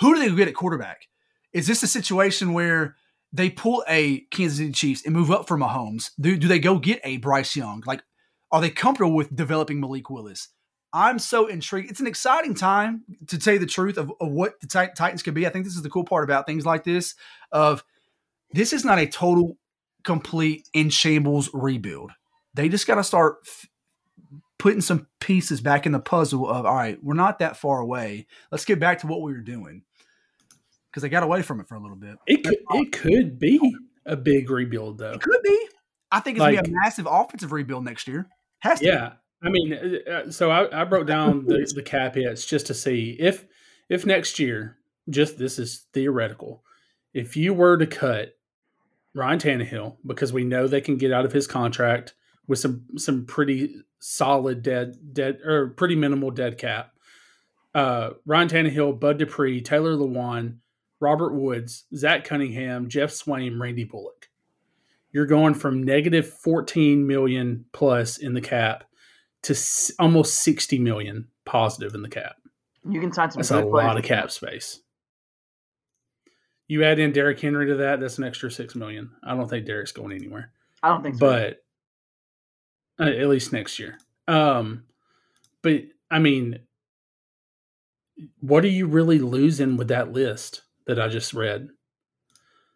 [0.00, 1.08] Who do they get at quarterback?
[1.52, 2.96] Is this a situation where
[3.32, 6.10] they pull a Kansas City Chiefs and move up for Mahomes?
[6.20, 7.82] Do, do they go get a Bryce Young?
[7.86, 8.02] Like,
[8.50, 10.48] are they comfortable with developing Malik Willis?
[10.94, 11.90] I'm so intrigued.
[11.90, 15.22] It's an exciting time to tell you the truth of, of what the Tit- Titans
[15.22, 15.46] could be.
[15.46, 17.14] I think this is the cool part about things like this.
[17.50, 17.82] Of
[18.52, 19.56] this is not a total,
[20.04, 22.12] complete in shambles rebuild.
[22.54, 23.66] They just got to start f-
[24.58, 26.48] putting some pieces back in the puzzle.
[26.48, 28.26] Of all right, we're not that far away.
[28.50, 29.82] Let's get back to what we were doing
[30.90, 32.16] because they got away from it for a little bit.
[32.26, 33.74] it could it could be
[34.06, 35.12] a big rebuild though.
[35.12, 35.68] It could be.
[36.10, 38.28] I think it's gonna be a massive offensive rebuild next year.
[38.58, 38.84] Has to.
[38.84, 38.90] be.
[38.90, 39.12] Yeah,
[39.42, 42.74] I mean, uh, uh, so I, I broke down the, the cap hits just to
[42.74, 43.46] see if
[43.88, 44.78] if next year,
[45.10, 46.62] just this is theoretical,
[47.12, 48.34] if you were to cut
[49.14, 52.14] Ryan Tannehill because we know they can get out of his contract
[52.48, 56.92] with some some pretty solid dead dead or pretty minimal dead cap.
[57.74, 60.56] Uh, Ryan Tannehill, Bud Dupree, Taylor Lewan,
[61.00, 64.28] Robert Woods, Zach Cunningham, Geoff Swaim, Randy Bullock.
[65.12, 68.84] You're going from negative 14 million plus in the cap
[69.42, 72.36] to s- almost 60 million positive in the cap.
[72.88, 73.86] you can sign some That's good a players.
[73.86, 74.80] lot of cap space.
[76.68, 79.10] You add in Derrick Henry to that, that's an extra six million.
[79.22, 80.50] I don't think Derrick's going anywhere,
[80.82, 81.20] I don't think so.
[81.20, 81.64] but
[83.00, 83.98] uh, at least next year.
[84.28, 84.84] Um,
[85.62, 86.60] but I mean,
[88.40, 91.68] what are you really losing with that list that I just read?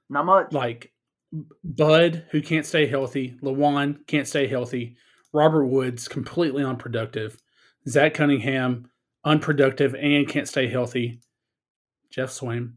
[0.08, 0.52] not much.
[0.52, 0.92] Like
[1.64, 4.96] Bud, who can't stay healthy, Lewan can't stay healthy,
[5.32, 7.36] Robert Woods completely unproductive,
[7.88, 8.88] Zach Cunningham
[9.24, 11.18] unproductive and can't stay healthy,
[12.10, 12.74] Geoff Swaim.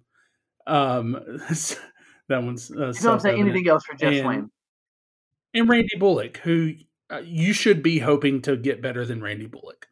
[0.66, 1.14] Um,
[2.28, 4.50] that one's uh, you don't say anything else for Jeff And- Swaim.
[5.54, 6.74] And Randy Bullock, who
[7.12, 9.88] uh, you should be hoping to get better than Randy Bullock.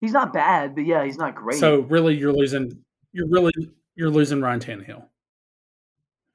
[0.00, 1.58] He's not bad, but yeah, he's not great.
[1.58, 2.72] So really, you're losing.
[3.12, 3.52] You're really
[3.96, 5.04] you're losing Ryan Tannehill,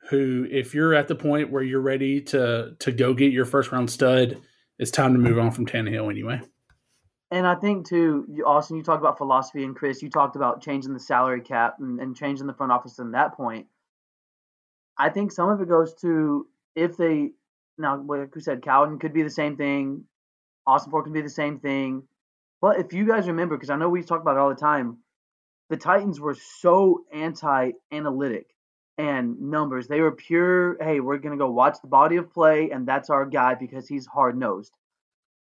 [0.10, 3.72] who, if you're at the point where you're ready to to go get your first
[3.72, 4.40] round stud,
[4.78, 6.42] it's time to move on from Tannehill anyway.
[7.32, 10.94] And I think too, Austin, you talked about philosophy, and Chris, you talked about changing
[10.94, 13.66] the salary cap and, and changing the front office from that point.
[14.98, 17.32] I think some of it goes to if they
[17.78, 20.06] now, like we said, Cowden could be the same thing,
[20.68, 22.04] Ossenfort could be the same thing.
[22.62, 24.98] But if you guys remember, because I know we talk about it all the time,
[25.70, 28.48] the Titans were so anti-analytic
[28.98, 29.88] and numbers.
[29.88, 33.26] They were pure, hey, we're gonna go watch the body of play, and that's our
[33.26, 34.74] guy because he's hard nosed.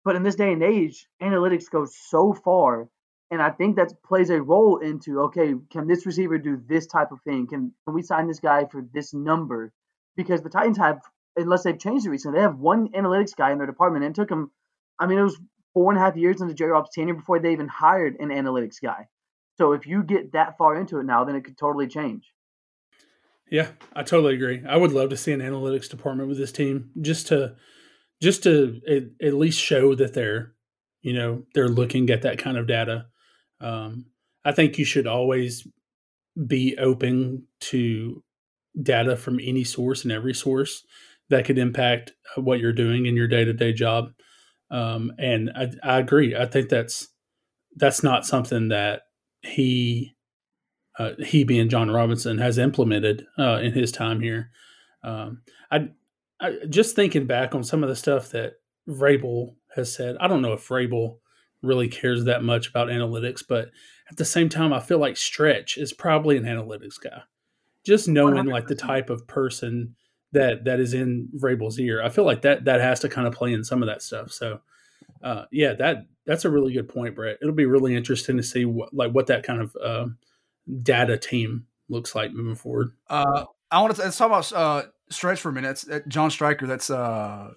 [0.04, 2.88] But in this day and age, analytics go so far,
[3.30, 7.12] and I think that plays a role into okay, can this receiver do this type
[7.12, 7.46] of thing?
[7.46, 9.72] Can can we sign this guy for this number?
[10.16, 11.00] Because the Titans have
[11.38, 12.38] unless they've changed it recently.
[12.38, 14.50] They have one analytics guy in their department, and it took them.
[14.98, 15.40] I mean, it was
[15.74, 18.80] four and a half years into Jerry Rob's tenure before they even hired an analytics
[18.82, 19.06] guy.
[19.56, 22.32] So if you get that far into it now, then it could totally change.
[23.50, 24.62] Yeah, I totally agree.
[24.68, 27.56] I would love to see an analytics department with this team just to
[28.20, 30.52] just to at, at least show that they're
[31.02, 33.06] you know they're looking at that kind of data.
[33.60, 34.06] Um,
[34.44, 35.66] I think you should always
[36.46, 38.22] be open to
[38.80, 40.84] data from any source and every source
[41.30, 44.12] that could impact what you're doing in your day to day job.
[44.70, 46.36] Um, and I, I, agree.
[46.36, 47.08] I think that's
[47.76, 49.02] that's not something that
[49.42, 50.14] he
[50.98, 54.50] uh, he being Jon Robinson has implemented uh, in his time here.
[55.02, 55.88] Um, I,
[56.40, 58.54] I, just thinking back on some of the stuff that
[58.88, 60.16] Vrabel has said.
[60.20, 61.18] I don't know if Vrabel
[61.62, 63.70] really cares that much about analytics, but
[64.10, 67.22] at the same time, I feel like Stretch is probably an analytics guy.
[67.84, 68.52] Just knowing 100%.
[68.52, 69.94] like the type of person
[70.32, 73.34] that that is in Vrabel's ear, I feel like that that has to kind of
[73.34, 74.32] play in some of that stuff.
[74.32, 74.60] So,
[75.22, 77.38] uh, yeah, that that's a really good point, Brett.
[77.40, 80.06] It'll be really interesting to see what like what that kind of uh,
[80.82, 82.92] data team looks like moving forward.
[83.08, 85.84] Uh, I want to let's talk about uh, Stretch for a minute.
[85.88, 87.52] It's, John Striker, that's uh,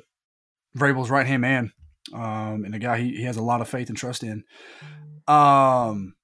[0.78, 1.74] Vrabel's right hand man,
[2.14, 4.44] um, and a guy he, he has a lot of faith and trust in.
[5.28, 6.16] Um,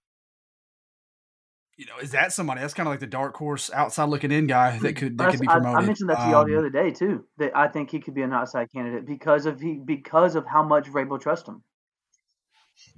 [1.78, 4.48] you know, is that somebody that's kind of like the dark horse outside looking in
[4.48, 5.78] guy that could that could be promoted?
[5.78, 7.24] I, I mentioned that to y'all the other day too.
[7.38, 10.64] That I think he could be an outside candidate because of he because of how
[10.64, 11.62] much Vrabel trusts him.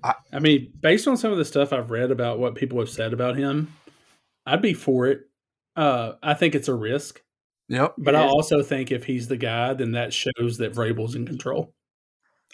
[0.04, 2.90] I, I mean, based on some of the stuff I've read about what people have
[2.90, 3.74] said about him,
[4.46, 5.30] I'd be for it.
[5.76, 7.22] Uh, I think it's a risk.
[7.68, 7.96] Yep.
[8.00, 11.74] But I also think if he's the guy, then that shows that Vrabel's in control.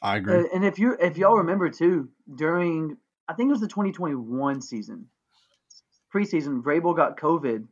[0.01, 0.47] I agree.
[0.53, 5.07] And if you if y'all remember too, during I think it was the 2021 season,
[6.15, 7.67] preseason, Vrabel got COVID.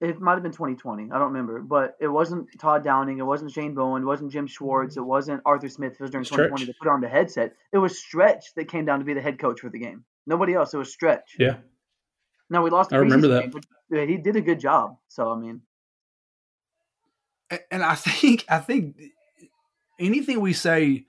[0.00, 1.04] It might have been 2020.
[1.04, 3.18] I don't remember, but it wasn't Todd Downing.
[3.18, 4.02] It wasn't Shane Bowen.
[4.02, 4.96] It wasn't Jim Schwartz.
[4.96, 5.92] It wasn't Arthur Smith.
[5.92, 6.48] It was during Stretch.
[6.48, 7.54] 2020 to put on the headset.
[7.72, 10.04] It was Stretch that came down to be the head coach for the game.
[10.26, 10.74] Nobody else.
[10.74, 11.36] It was Stretch.
[11.38, 11.56] Yeah.
[12.50, 12.92] Now we lost.
[12.92, 13.52] I remember that.
[13.52, 14.96] Game, but he did a good job.
[15.08, 15.62] So I mean,
[17.70, 18.96] and I think I think
[19.98, 21.06] anything we say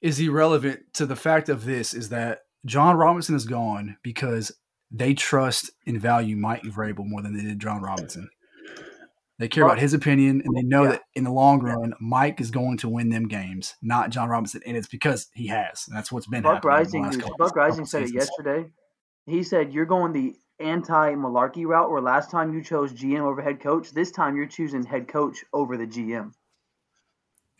[0.00, 4.52] is irrelevant to the fact of this is that Jon Robinson is gone because
[4.90, 8.28] they trust and value Mike Vrabel more than they did Jon Robinson.
[9.38, 10.90] They care about his opinion, and they know yeah.
[10.90, 14.62] that in the long run, Mike is going to win them games, not Jon Robinson,
[14.66, 15.84] and it's because he has.
[15.86, 17.22] And that's what's been Buck Reising.
[17.38, 18.66] Buck Reising said it yesterday.
[19.26, 23.60] He said you're going the anti-Mularkey route, where last time you chose GM over head
[23.60, 26.32] coach, this time you're choosing head coach over the GM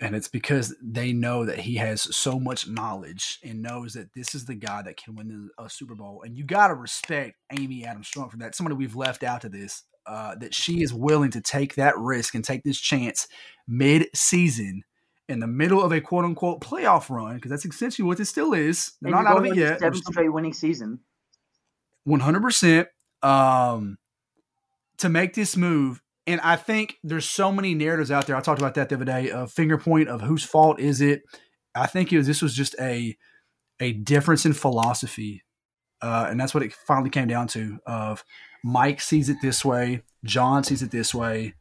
[0.01, 4.35] and it's because they know that he has so much knowledge and knows that this
[4.35, 6.23] is the guy that can win a Super Bowl.
[6.25, 8.55] And you got to respect Amy Adams Strunk for that.
[8.55, 12.35] Somebody we've left out to this, uh, that she is willing to take that risk
[12.35, 13.27] and take this chance
[13.67, 14.83] mid-season
[15.29, 18.55] in the middle of a quote unquote playoff run, because that's essentially what this still
[18.55, 18.93] is.
[19.03, 19.81] They're and not out of it yet.
[19.81, 21.01] Seven straight winning season.
[22.05, 22.89] One hundred percent.
[23.23, 23.99] Um,
[24.99, 28.37] to make this move and I think there's so many narratives out there.
[28.37, 29.31] I talked about that the other day.
[29.31, 31.23] A finger point of whose fault is it?
[31.75, 33.17] I think it was, this was just a
[33.81, 35.43] a difference in philosophy,
[36.03, 37.79] uh, and that's what it finally came down to.
[37.87, 38.25] Of
[38.63, 41.55] Mike sees it this way, John sees it this way,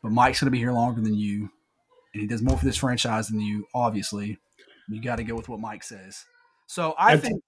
[0.00, 1.50] but Mike's going to be here longer than you,
[2.14, 3.66] and he does more for this franchise than you.
[3.74, 4.38] Obviously,
[4.88, 6.24] you got to go with what Mike says.
[6.68, 7.42] So I think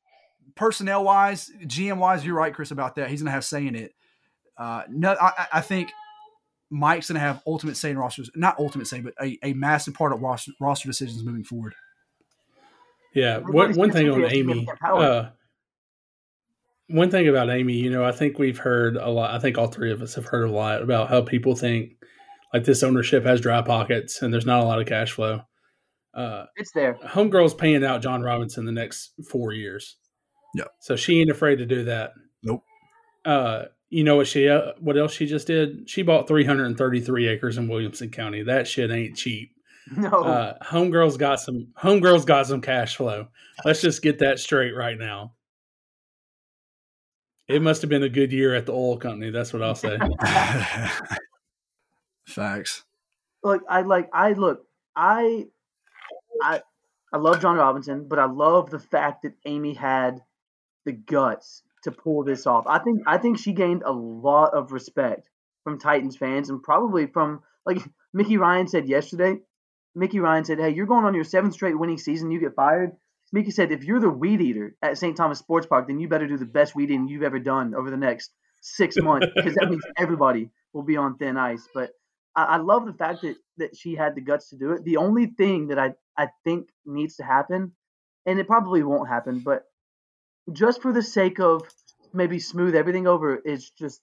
[0.57, 3.09] personnel wise, GM wise, you're right, Chris, about that.
[3.09, 3.92] He's going to have saying it.
[4.59, 5.90] Uh, no, I, I think
[6.70, 9.94] Mike's going to have ultimate say in rosters, not ultimate say, but a, a massive
[9.94, 11.74] part of roster, roster decisions moving forward.
[13.14, 13.38] Yeah.
[13.38, 15.31] One, one thing on Amy, uh,
[16.88, 19.31] one thing about Amy, you know, I think we've heard a lot.
[19.31, 21.92] I think all three of us have heard a lot about how people think
[22.53, 25.42] like this ownership has dry pockets and there's not a lot of cash flow.
[26.14, 26.94] Uh, it's there.
[27.05, 29.96] Homegirl's paying out Jon Robinson the next four years.
[30.55, 30.64] Yeah.
[30.81, 32.12] So she ain't afraid to do that.
[32.42, 32.62] Nope.
[33.24, 35.88] Uh, you know what she uh, what else she just did?
[35.88, 38.42] She bought 333 acres in Williamson County.
[38.42, 39.52] That shit ain't cheap.
[39.96, 40.09] No.
[40.09, 43.28] Uh, homegirls got some homegirls got some cash flow.
[43.64, 45.35] Let's just get that straight right now.
[47.46, 49.30] It must have been a good year at the oil company.
[49.30, 49.96] That's what I'll say.
[52.26, 52.83] Facts.
[53.44, 55.46] Look, I like I look, I
[56.42, 56.62] I
[57.12, 60.20] I love Jon Robinson, but I love the fact that Amy had
[60.85, 62.66] the guts to pull this off.
[62.66, 65.29] I think I think she gained a lot of respect
[65.62, 67.79] from Titans fans and probably from like
[68.12, 69.38] Mickey Ryan said yesterday.
[69.94, 72.31] Mickey Ryan said, "Hey, you're going on your seventh straight winning season.
[72.31, 72.92] You get fired."
[73.33, 75.16] Mickey said, "If you're the weed eater at St.
[75.16, 77.90] Thomas Sports Park, then you better do the best weed eating you've ever done over
[77.90, 81.90] the next six months because that means everybody will be on thin ice." But
[82.35, 84.85] I, I love the fact that that she had the guts to do it.
[84.85, 87.73] The only thing that I I think needs to happen,
[88.27, 89.64] and it probably won't happen, but
[90.52, 91.62] just for the sake of
[92.12, 94.00] maybe smooth everything over, is just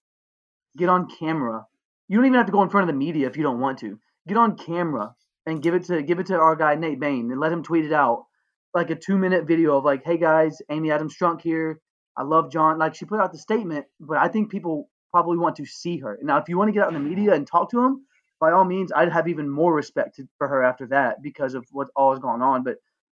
[0.77, 1.65] get on camera.
[2.07, 3.79] You don't even have to go in front of the media if you don't want
[3.79, 3.99] to.
[4.27, 7.39] Get on camera and give it to give it to our guy Nate Bain and
[7.39, 8.25] let him tweet it out
[8.73, 11.79] like a two minute video of like, hey guys, Amy Adams Strunk here.
[12.17, 12.77] I love John.
[12.77, 16.17] Like she put out the statement, but I think people probably want to see her.
[16.21, 18.05] Now, if you want to get out in the media and talk to him,
[18.39, 21.89] by all means, I'd have even more respect for her after that because of what
[21.95, 22.63] all has gone on.
[22.63, 22.77] But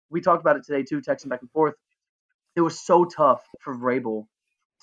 [0.09, 1.75] we talked about it today too, texting back and forth.
[2.55, 4.27] It was so tough for Vrabel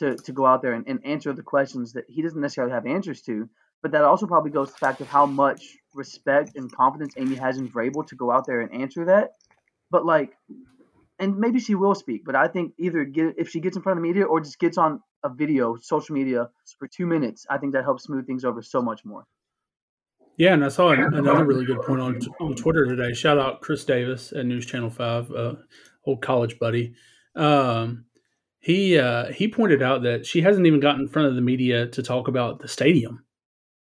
[0.01, 2.87] to, to go out there and, and answer the questions that he doesn't necessarily have
[2.87, 3.49] answers to.
[3.83, 7.37] But that also probably goes to the fact of how much respect and confidence Amy
[7.37, 9.31] has in Vrabel to go out there and answer that.
[9.91, 10.37] But like,
[11.19, 13.99] and maybe she will speak, but I think either get if she gets in front
[13.99, 17.59] of the media or just gets on a video, social media for two minutes, I
[17.59, 19.27] think that helps smooth things over so much more.
[20.39, 23.13] Yeah, and I saw another really good point on on Twitter today.
[23.13, 25.57] Shout out Chris Davis at News Channel Five, uh,
[26.07, 26.95] old college buddy.
[27.37, 28.07] Um,
[28.59, 31.87] he uh, he pointed out that she hasn't even gotten in front of the media
[31.89, 33.25] to talk about the stadium.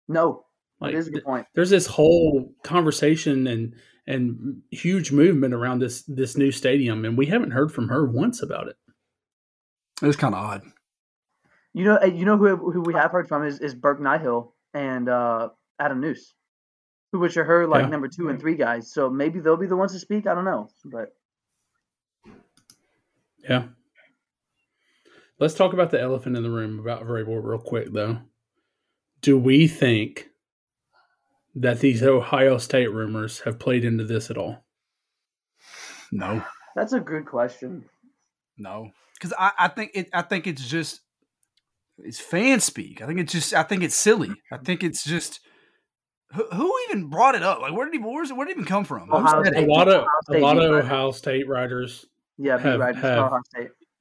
[0.07, 0.45] No,
[0.79, 1.47] like, that is a good point.
[1.55, 3.73] There's this whole conversation and
[4.05, 8.41] and huge movement around this this new stadium, and we haven't heard from her once
[8.41, 8.75] about it.
[10.01, 10.61] It's kind of odd.
[11.73, 15.09] You know, you know who who we have heard from is, is Burke Nihill and
[15.09, 16.33] uh, Adam Noose,
[17.11, 17.89] who which are her like yeah.
[17.89, 18.91] number two and three guys.
[18.93, 20.27] So maybe they'll be the ones to speak.
[20.27, 21.09] I don't know, but
[23.43, 23.65] yeah.
[25.39, 28.19] Let's talk about the elephant in the room about Vrabel real quick, though.
[29.21, 30.29] Do we think
[31.55, 34.65] that these Ohio State rumors have played into this at all?
[36.11, 36.43] No.
[36.75, 37.85] That's a good question.
[38.57, 40.09] No, because I, I think it.
[40.13, 41.01] I think it's just
[41.99, 43.01] it's fan speak.
[43.01, 43.53] I think it's just.
[43.53, 44.29] I think it's silly.
[44.51, 45.39] I think it's just.
[46.33, 47.61] Who, who even brought it up?
[47.61, 47.99] Like, where did he?
[47.99, 49.11] Where's where did it even come from?
[49.11, 52.05] Ohio a lot of a lot of Ohio State writers.
[52.37, 53.31] Yeah, have, writers, have,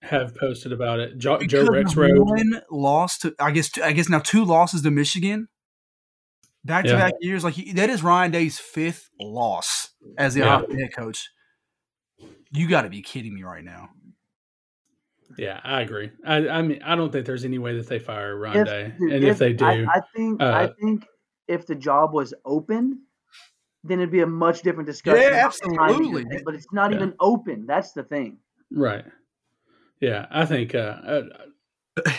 [0.02, 1.18] have posted about it.
[1.18, 3.34] Joe, Joe Rexrode one loss to.
[3.38, 3.70] I guess.
[3.78, 5.48] I guess now two losses to Michigan
[6.66, 7.44] back to back years.
[7.44, 10.62] Like he, that is Ryan Day's fifth loss as the yeah.
[10.68, 11.30] head coach.
[12.52, 13.90] You got to be kidding me right now.
[15.38, 16.10] Yeah, I agree.
[16.24, 18.84] I, I, mean, I don't think there's any way that they fire Ryan if, Day,
[18.98, 21.06] and if, if they do, I, I think uh, I think
[21.48, 23.02] if the job was open,
[23.86, 25.22] then it'd be a much different discussion.
[25.22, 26.24] Yeah, absolutely.
[26.44, 26.96] But it's not yeah.
[26.96, 27.66] even open.
[27.66, 28.38] That's the thing.
[28.70, 29.04] Right.
[30.00, 30.74] Yeah, I think.
[30.74, 31.22] Uh, uh,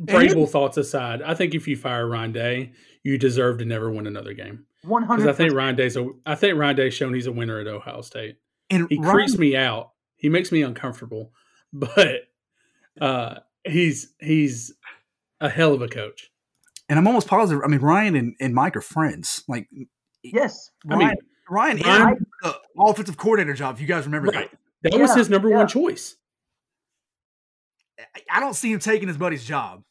[0.00, 4.06] Vrabel thoughts aside, I think if you fire Ryan Day, you deserve to never win
[4.06, 4.64] another game.
[4.82, 5.24] One hundred.
[5.24, 6.08] Because I think Ryan Day's a.
[6.24, 8.36] I think Ryan Day's shown he's a winner at Ohio State.
[8.70, 9.90] And he Ryan, creeps me out.
[10.16, 11.32] He makes me uncomfortable,
[11.72, 12.28] but
[13.00, 14.72] uh, he's he's
[15.40, 16.30] a hell of a coach.
[16.88, 17.62] And I'm almost positive.
[17.64, 19.44] I mean, Ryan and, and Mike are friends.
[19.46, 19.68] Like,
[20.22, 21.16] yes, Ryan, I mean,
[21.48, 23.76] Ryan, Ryan the offensive coordinator job.
[23.76, 24.50] If you guys remember right.
[24.50, 25.56] that, that yeah, was his number yeah.
[25.56, 26.16] one choice.
[28.30, 29.82] I don't see him taking his buddy's job.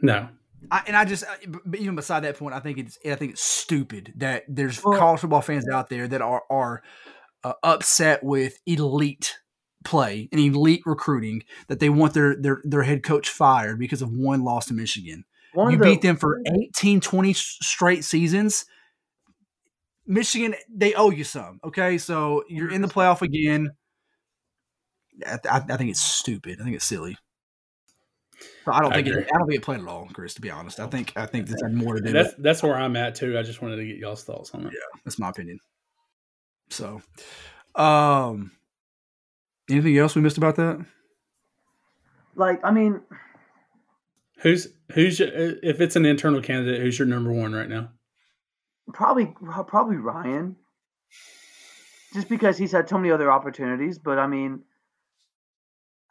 [0.00, 0.28] No.
[0.70, 1.24] I, and I just,
[1.76, 5.20] even beside that point, I think it's, I think it's stupid that there's well, college
[5.20, 6.82] football fans out there that are are
[7.42, 9.38] uh, upset with elite
[9.84, 14.10] play and elite recruiting that they want their their their head coach fired because of
[14.10, 15.24] one loss to Michigan.
[15.54, 18.64] you the, beat them for 18, 20 straight seasons.
[20.06, 21.60] Michigan, they owe you some.
[21.64, 23.70] Okay, so you're in the playoff again.
[25.26, 26.60] I, I, I think it's stupid.
[26.60, 27.16] I think it's silly.
[28.64, 30.34] So I don't I think it, I don't think it played at all, Chris.
[30.34, 32.12] To be honest, I think I think this had more to do.
[32.12, 33.38] That's with, that's where I'm at too.
[33.38, 34.72] I just wanted to get y'all's thoughts on it.
[34.72, 35.60] Yeah, that's my opinion.
[36.70, 37.00] So,
[37.74, 38.52] um,
[39.70, 40.84] anything else we missed about that?
[42.36, 43.00] Like, I mean,
[44.38, 47.90] who's who's your, if it's an internal candidate, who's your number one right now?
[48.92, 49.34] Probably
[49.66, 50.56] probably Ryan,
[52.12, 53.98] just because he's had so many other opportunities.
[53.98, 54.62] But I mean,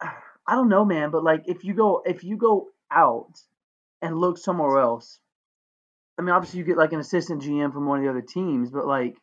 [0.00, 3.32] I don't know, man, but like if you go if you go out
[4.02, 5.18] and look somewhere else,
[6.18, 8.70] I mean, obviously you get like an assistant GM from one of the other teams,
[8.70, 9.16] but like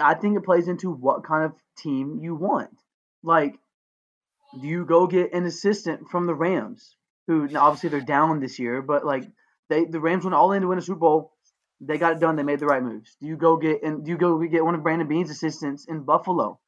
[0.00, 2.70] I think it plays into what kind of team you want.
[3.22, 3.58] Like,
[4.60, 8.82] do you go get an assistant from the Rams, who obviously they're down this year,
[8.82, 9.24] but like
[9.68, 11.32] they the Rams went all in to win a Super Bowl.
[11.80, 12.36] They got it done.
[12.36, 13.16] They made the right moves.
[13.20, 16.02] Do you go get and do you go get one of Brandon Beane's assistants in
[16.02, 16.60] Buffalo?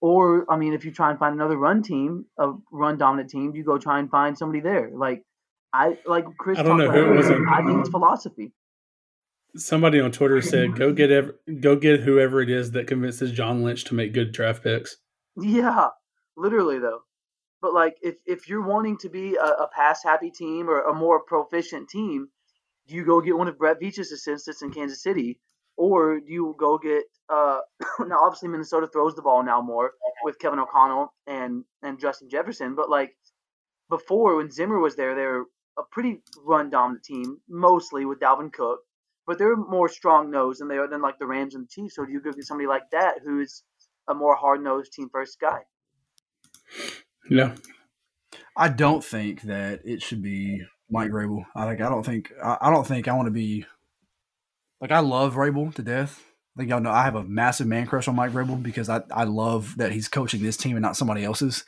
[0.00, 3.52] Or I mean, if you try and find another run team, a run dominant team,
[3.52, 4.90] do you go try and find somebody there.
[4.94, 5.24] Like
[5.72, 6.58] I like Chris.
[6.58, 7.30] I don't know who it was.
[7.30, 8.52] I think it's philosophy.
[9.56, 13.62] Somebody on Twitter said, "Go get ev- go get whoever it is that convinces John
[13.62, 14.96] Lynch to make good draft picks."
[15.36, 15.88] Yeah,
[16.36, 17.00] literally though.
[17.60, 20.94] But like, if if you're wanting to be a, a pass happy team or a
[20.94, 22.28] more proficient team,
[22.94, 25.38] you go get one of Brett Veach's assistants in Kansas City
[25.80, 27.60] or do you go get uh,
[28.00, 28.18] now?
[28.22, 32.90] Obviously, Minnesota throws the ball now more with Kevin O'Connell and and Justin Jefferson, but
[32.90, 33.16] like
[33.88, 35.42] before when Zimmer was there, they're
[35.78, 38.80] a pretty run dominant team, mostly with Dalvin Cook,
[39.26, 41.96] but they're more strong nosed than they are than like the Rams and the Chiefs.
[41.96, 43.62] So do you go get somebody like that who's
[44.06, 45.60] a more hard nosed team first guy?
[47.30, 47.54] Yeah,
[48.54, 51.44] I don't think that it should be Mike Vrabel.
[51.54, 51.80] I like.
[51.80, 52.32] I don't think.
[52.42, 53.64] I, I don't think I want to be.
[54.80, 56.22] Like I love Vrabel to death.
[56.56, 59.02] I think y'all know I have a massive man crush on Mike Vrabel because I,
[59.10, 61.64] I love that he's coaching this team and not somebody else's.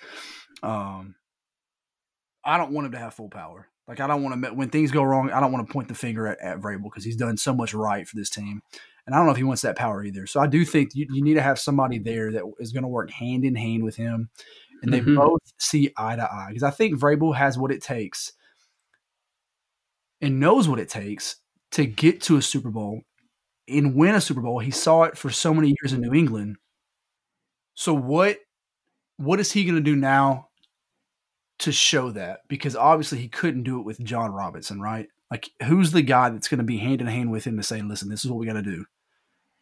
[0.63, 1.15] Um,
[2.45, 3.69] I don't want him to have full power.
[3.87, 5.31] Like I don't want to when things go wrong.
[5.31, 7.75] I don't want to point the finger at, at Vrabel because he's done so much
[7.75, 8.63] right for this team,
[9.07, 10.27] and I don't know if he wants that power either.
[10.27, 12.89] So I do think you, you need to have somebody there that is going to
[12.89, 14.31] work hand in hand with him,
[14.83, 15.17] and they mm-hmm.
[15.17, 16.47] both see eye to eye.
[16.49, 18.33] Because I think Vrabel has what it takes
[20.23, 21.37] and knows what it takes
[21.73, 23.03] to get to a Super Bowl
[23.69, 24.61] and win a Super Bowl.
[24.61, 26.57] He saw it for so many years in New England.
[27.75, 28.39] So what
[29.17, 30.49] what is he going to do now
[31.59, 32.41] to show that?
[32.49, 35.09] Because obviously he couldn't do it with Jon Robinson, right?
[35.31, 37.83] Like who's the guy that's going to be hand in hand with him to say,
[37.83, 38.85] "Listen, this is what we got to do.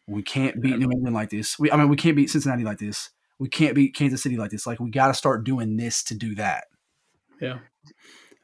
[0.07, 1.57] We can't beat New England like this.
[1.57, 3.09] We I mean, we can't beat Cincinnati like this.
[3.39, 4.67] We can't beat Kansas City like this.
[4.67, 6.65] Like we got to start doing this to do that."
[7.39, 7.59] Yeah.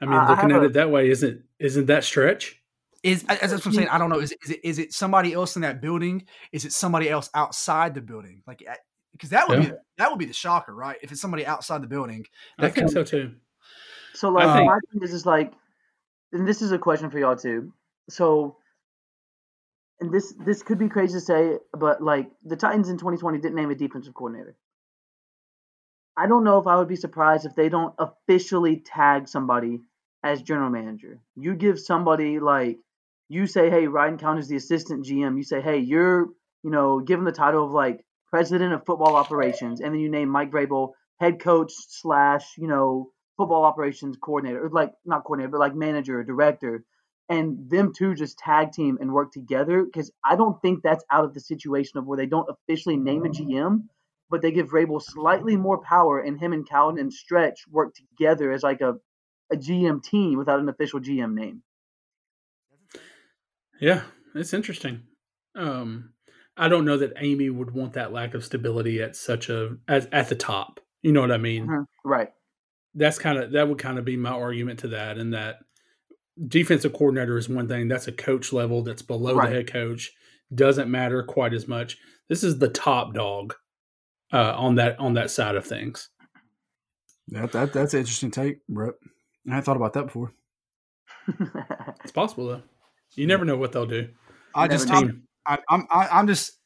[0.02, 2.62] I mean, uh, looking I at a, it that way, isn't isn't that stretch?
[3.04, 3.89] Is as what I'm saying.
[3.89, 4.20] I don't know.
[4.20, 6.26] Is, is it is it somebody else in that building?
[6.52, 8.43] Is it somebody else outside the building?
[8.45, 8.64] Like
[9.12, 9.70] because that would yeah.
[9.70, 10.98] be that would be the shocker, right?
[11.02, 12.26] If it's somebody outside the building.
[12.60, 13.36] I think so too.
[14.14, 15.54] So like think, my thing is is like,
[16.32, 17.72] and this is a question for y'all too.
[18.10, 18.58] So,
[20.00, 23.56] and this this could be crazy to say, but like the Titans in 2020 didn't
[23.56, 24.56] name a defensive coordinator.
[26.18, 29.82] I don't know if I would be surprised if they don't officially tag somebody
[30.24, 31.22] as general manager.
[31.36, 32.80] You give somebody like
[33.30, 35.38] you say, hey, Ryan Cowden is the assistant GM.
[35.38, 36.28] You say, hey, you're
[36.63, 40.30] you know given the title of like president of football operations, and then you name
[40.30, 45.59] Mike Vrabel head coach slash you know football operations coordinator, or like not coordinator, but
[45.59, 46.84] like manager, or director,
[47.30, 49.84] and them two just tag team and work together.
[49.84, 53.24] Because I don't think that's out of the situation of where they don't officially name
[53.26, 53.84] a GM,
[54.30, 58.52] but they give Vrabel slightly more power, and him and Cowden and Stretch work together
[58.52, 58.96] as like a,
[59.52, 61.64] a GM team without an official GM name.
[63.80, 64.04] Yeah,
[64.36, 65.04] it's interesting.
[65.56, 66.14] Um,
[66.56, 70.08] I don't know that Amy would want that lack of stability at such a as
[70.12, 70.80] at the top.
[71.02, 71.68] You know what I mean?
[71.68, 72.10] Mm-hmm.
[72.10, 72.30] Right.
[72.96, 75.60] That's kind of that would kind of be my argument to that, and that
[76.48, 77.88] defensive coordinator is one thing.
[77.88, 78.82] That's a coach level.
[78.84, 79.50] That's below right.
[79.50, 80.12] the head coach.
[80.54, 81.98] Doesn't matter quite as much.
[82.30, 83.54] This is the top dog
[84.32, 86.10] uh, on that on that side of things.
[87.30, 88.94] That, that that's an interesting take, Brett.
[89.48, 90.34] I hadn't thought about that before.
[92.04, 92.64] it's possible though.
[93.16, 94.10] You never know what they'll do.
[94.54, 96.58] I just I'm, I, I'm I'm just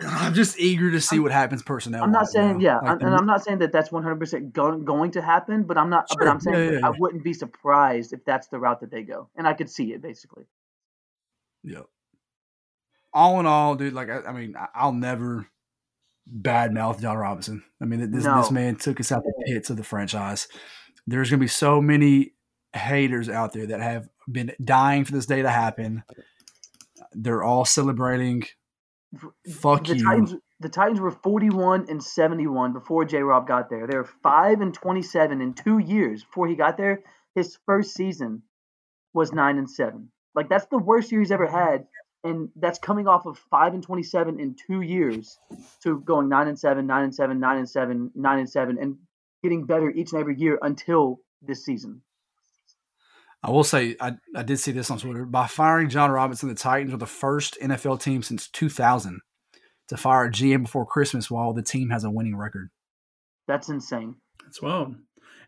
[0.00, 2.02] I'm just eager to see what happens personnel.
[2.02, 5.22] I'm not saying yeah, like and I'm not saying that that's 100 percent going to
[5.22, 6.08] happen, but I'm not.
[6.10, 6.18] Sure.
[6.18, 6.86] But I'm saying yeah, yeah, yeah.
[6.86, 9.92] I wouldn't be surprised if that's the route that they go, and I could see
[9.92, 10.44] it basically.
[11.64, 11.86] Yep.
[13.14, 15.46] All in all, dude, like I, I mean, I'll never
[16.26, 17.62] bad mouth Jon Robinson.
[17.80, 18.36] I mean, this no.
[18.36, 20.48] this man took us out the pits of the franchise.
[21.06, 22.34] There's going to be so many
[22.74, 26.04] haters out there that have been dying for this day to happen.
[27.12, 28.44] They're all celebrating.
[29.50, 30.04] Fuck the you.
[30.04, 33.18] Titans, the Titans were 41 and 71 before J.
[33.22, 33.86] Rob got there.
[33.86, 37.00] They were five and 27 in two years before he got there.
[37.34, 38.42] His first season
[39.12, 40.10] was nine and seven.
[40.34, 41.86] Like that's the worst year he's ever had
[42.24, 45.38] and that's coming off of five and twenty-seven in two years
[45.82, 48.96] to going nine and seven, nine and seven, nine and seven, nine and seven, and
[49.42, 52.02] getting better each and every year until this season.
[53.42, 55.24] I will say I, I did see this on Twitter.
[55.24, 59.20] By firing Jon Robinson, the Titans are the first NFL team since 2000
[59.88, 62.70] to fire a GM before Christmas while the team has a winning record.
[63.48, 64.14] That's insane.
[64.44, 64.94] That's wild,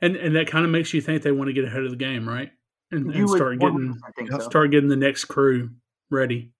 [0.01, 1.97] and and that kind of makes you think they want to get ahead of the
[1.97, 2.51] game, right?
[2.91, 3.99] And, and start getting
[4.31, 4.39] so.
[4.41, 5.71] start getting the next crew
[6.11, 6.53] ready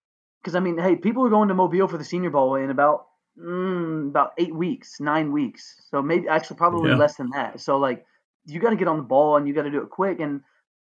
[0.45, 3.07] because I mean, hey, people are going to Mobile for the Senior Bowl in about
[3.39, 5.75] mm, about eight weeks, nine weeks.
[5.91, 6.97] So maybe actually probably yeah.
[6.97, 7.61] less than that.
[7.61, 8.05] So like,
[8.45, 10.21] you got to get on the ball and you got to do it quick.
[10.21, 10.43] And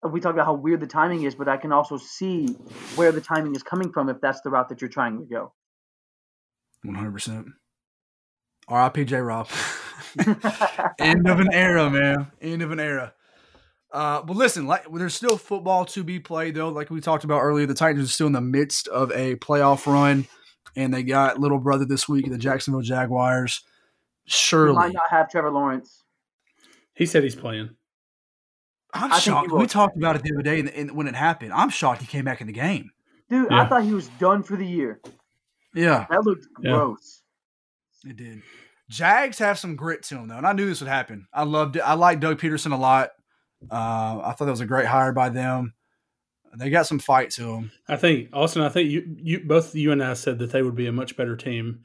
[0.02, 2.48] we talk about how weird the timing is, but I can also see
[2.94, 5.54] where the timing is coming from if that's the route that you're trying to go.
[6.84, 7.46] One hundred percent.
[8.68, 9.06] R.I.P.
[9.06, 9.16] J.
[9.16, 9.48] Rob.
[10.98, 12.30] End of an era, man.
[12.40, 13.14] End of an era.
[13.92, 16.68] Uh, but listen, like there's still football to be played though.
[16.68, 19.86] Like we talked about earlier, the Titans are still in the midst of a playoff
[19.86, 20.26] run,
[20.76, 23.62] and they got little brother this week, the Jacksonville Jaguars.
[24.26, 26.04] Surely, might not have Trevor Lawrence.
[26.94, 27.70] He said he's playing.
[28.92, 29.52] I'm I shocked.
[29.52, 32.06] We talked about it the other day, and, and when it happened, I'm shocked he
[32.06, 32.90] came back in the game.
[33.30, 33.62] Dude, Yeah.
[33.62, 35.00] I thought he was done for the year.
[35.74, 36.72] Yeah, That looked Yeah.
[36.72, 37.22] gross.
[38.04, 38.42] it did.
[38.88, 41.26] Jags have some grit to them though, and I knew this would happen.
[41.32, 41.80] I loved it.
[41.80, 43.10] I like Doug Pederson a lot.
[43.70, 45.74] Uh, I thought that was a great hire by them.
[46.56, 47.70] They got some fight to them.
[47.88, 48.62] I think Austin.
[48.62, 51.16] I think you, you both you and I said that they would be a much
[51.16, 51.80] better team,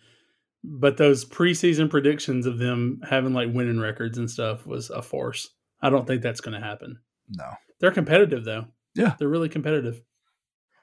[0.64, 5.50] but those preseason predictions of them having like winning records and stuff was a force.
[5.82, 7.00] I don't think that's going to happen.
[7.30, 7.50] No,
[7.80, 8.66] They're competitive though.
[8.96, 9.16] Yeah.
[9.20, 10.02] they're really competitive.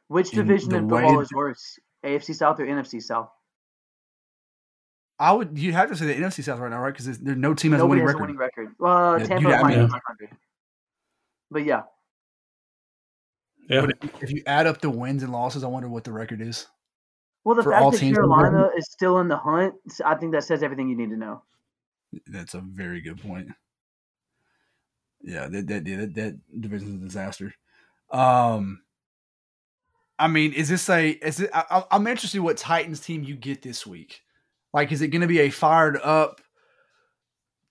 [0.08, 3.30] Which division the in football that- is worse, AFC South or NFC South?
[5.18, 5.56] I would.
[5.58, 6.92] You have to say the NFC South right now, right?
[6.92, 8.20] Because there's no team has a winning has record.
[8.20, 8.68] a winning record.
[8.78, 9.84] Well, Yeah, Tampa you'd have- might yeah.
[9.84, 10.30] be 500.
[11.50, 11.82] But yeah,
[13.68, 16.12] Yeah, But if- if you add up the wins and losses, I wonder what the
[16.12, 16.66] record is.
[17.44, 19.74] well, the For all fact that teams in the Carolina is still in the hunt,
[20.04, 21.42] I think that says everything you need to know.
[22.26, 23.50] That's a very good point.
[25.22, 27.54] Yeah, that that yeah, that, that division's a disaster.
[28.10, 28.82] Um,
[30.18, 31.10] I mean, is this a?
[31.10, 31.50] Is it?
[31.54, 34.22] I, I- I'm interested what Titans team you get this week.
[34.72, 36.40] Like, is it going to be a fired up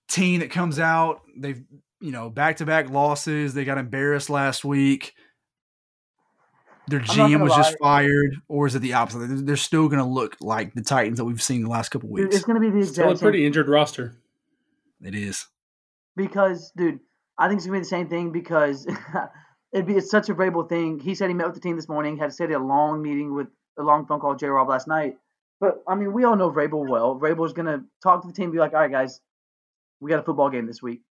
[0.08, 1.22] team that comes out?
[1.36, 1.62] They've
[2.00, 3.54] you know back to back losses.
[3.54, 5.14] They got embarrassed last week.
[6.88, 9.18] Their GM gonna was just fired, or is it the opposite?
[9.28, 12.08] They're, they're still going to look like the Titans that we've seen the last couple
[12.08, 12.34] Dude, weeks.
[12.34, 14.16] it's going to be the still a exact same pretty injured roster.
[15.02, 15.46] It is.
[16.16, 16.98] because, dude,
[17.38, 18.86] I think it's going to be the same thing because
[19.72, 20.98] it'd be it's such a Vrabel thing.
[20.98, 23.02] He said he met with the team this morning, had said he had a long
[23.02, 23.46] meeting with
[23.78, 24.48] a long phone call with J.
[24.48, 25.16] Rob last night.
[25.60, 27.20] But I mean, we all know Vrabel well.
[27.20, 29.20] Vrabel's going to talk to the team, and be like, "All right, guys,
[30.00, 31.02] we got a football game this week.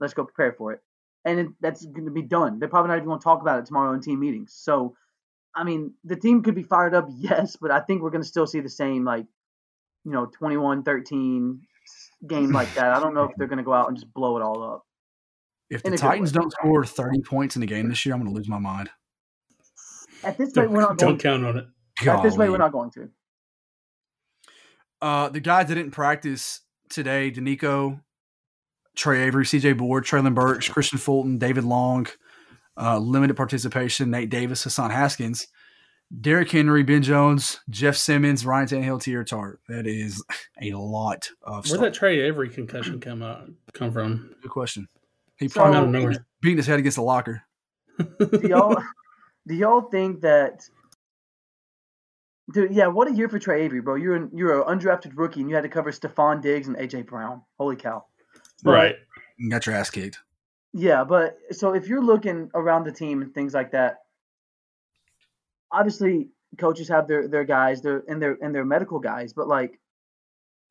[0.00, 0.80] Let's go prepare for it."
[1.24, 2.58] And it, that's going to be done.
[2.58, 4.54] They're probably not even going to talk about it tomorrow in team meetings.
[4.56, 4.94] So,
[5.54, 8.28] I mean, the team could be fired up, yes, but I think we're going to
[8.28, 9.26] still see the same, like,
[10.04, 11.58] you know, 21-13
[12.28, 12.92] game like that.
[12.92, 14.86] I don't know if they're going to go out and just blow it all up.
[15.68, 18.36] If the Titans don't score 30 points in the game this year, I'm going to
[18.36, 18.88] lose my mind.
[20.22, 21.12] At this rate, we're not going.
[21.14, 21.64] don't count on it.
[22.06, 23.10] At this rate, we're not going to.
[25.02, 28.00] Uh, the guys that didn't practice today, Denico,
[28.96, 32.06] Tre Avery, CJ Board, Treylon Burks, Kristian Fulton, David Long,
[32.76, 35.46] uh, limited participation, Nate Davis, Hassan Haskins,
[36.20, 39.60] Derrick Henry, Ben Jones, Jeff Simmons, Ryan Tannehill, Teair Tart.
[39.68, 40.24] That is
[40.62, 44.34] a lot of Where'd that Tre Avery concussion come out come from?
[44.42, 44.88] Good question.
[45.38, 46.26] He So- probably Out of nowhere.
[46.40, 47.42] beating his head against the locker.
[47.98, 48.76] Do y'all,
[49.46, 50.62] do y'all think that?
[52.52, 53.96] Dude, yeah, what a year for Tre Avery, bro.
[53.96, 57.06] You're an, you're an undrafted rookie, and you had to cover Stefon Diggs and AJ
[57.06, 57.42] Brown.
[57.58, 58.04] Holy cow!
[58.62, 58.96] But- right.
[59.38, 60.18] You got your ass kicked.
[60.72, 63.98] Yeah, but so if you're looking around the team and things like that,
[65.72, 66.28] obviously
[66.58, 69.80] coaches have their their guys, their and their and their medical guys, but like,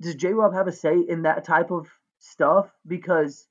[0.02, 1.88] does J Rob have a say in that type of
[2.20, 2.70] stuff?
[2.86, 3.48] Because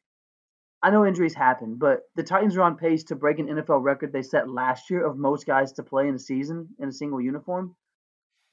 [0.82, 4.12] I know injuries happen, but the Titans are on pace to break an NFL record
[4.12, 7.20] they set last year of most guys to play in a season in a single
[7.20, 7.74] uniform.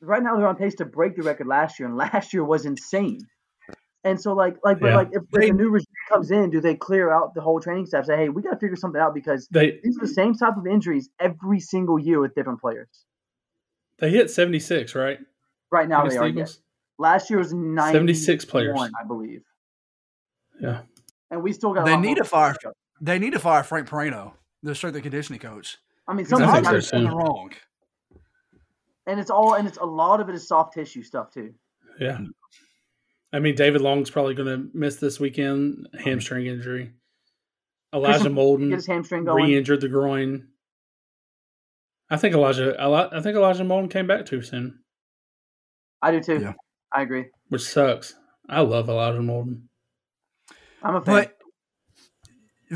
[0.01, 2.65] Right now, they're on pace to break the record last year, and last year was
[2.65, 3.19] insane.
[4.03, 6.73] And so, like, like, but like, if, if a new regime comes in, do they
[6.75, 8.05] clear out the whole training staff?
[8.05, 10.57] Say, hey, we got to figure something out because They these are the same type
[10.57, 12.87] of injuries every single year with different players.
[13.99, 15.19] they hit seventy six, right?
[15.71, 16.39] Right now, Against they the are.
[16.39, 16.59] Yes.
[16.97, 18.79] Last year was 91, 76 players.
[18.79, 19.43] I believe.
[20.59, 20.81] Yeah.
[21.29, 21.85] And we still got.
[21.85, 22.55] They lot need more to fire-
[22.99, 24.33] They need to fire Frank Perino,
[24.63, 25.77] the strength and conditioning coach.
[26.07, 27.51] I mean, some I that think guy's guys, so, wrong.
[29.07, 31.53] and it's all, and it's a lot of it is soft tissue stuff too.
[31.99, 32.17] Yeah.
[33.33, 36.91] I mean, David Long's probably going to miss this weekend, hamstring injury.
[37.93, 39.45] Elijah Christian- Molden Get his hamstring going.
[39.45, 40.47] re-injured the groin.
[42.09, 42.75] I think Elijah.
[42.79, 44.79] I think Elijah Molden came back too soon,
[46.01, 46.39] I do too.
[46.41, 46.53] Yeah.
[46.93, 47.25] I agree.
[47.49, 48.15] which sucks.
[48.49, 49.61] I love Elijah Molden.
[50.83, 51.15] I'm a fan.
[51.15, 51.37] But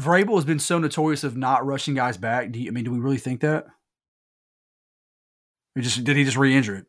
[0.02, 2.52] Vrabel has been so notorious of not rushing guys back.
[2.52, 3.66] Do you, I mean, do we really think that?
[5.76, 6.86] Or just did he just re-injure it?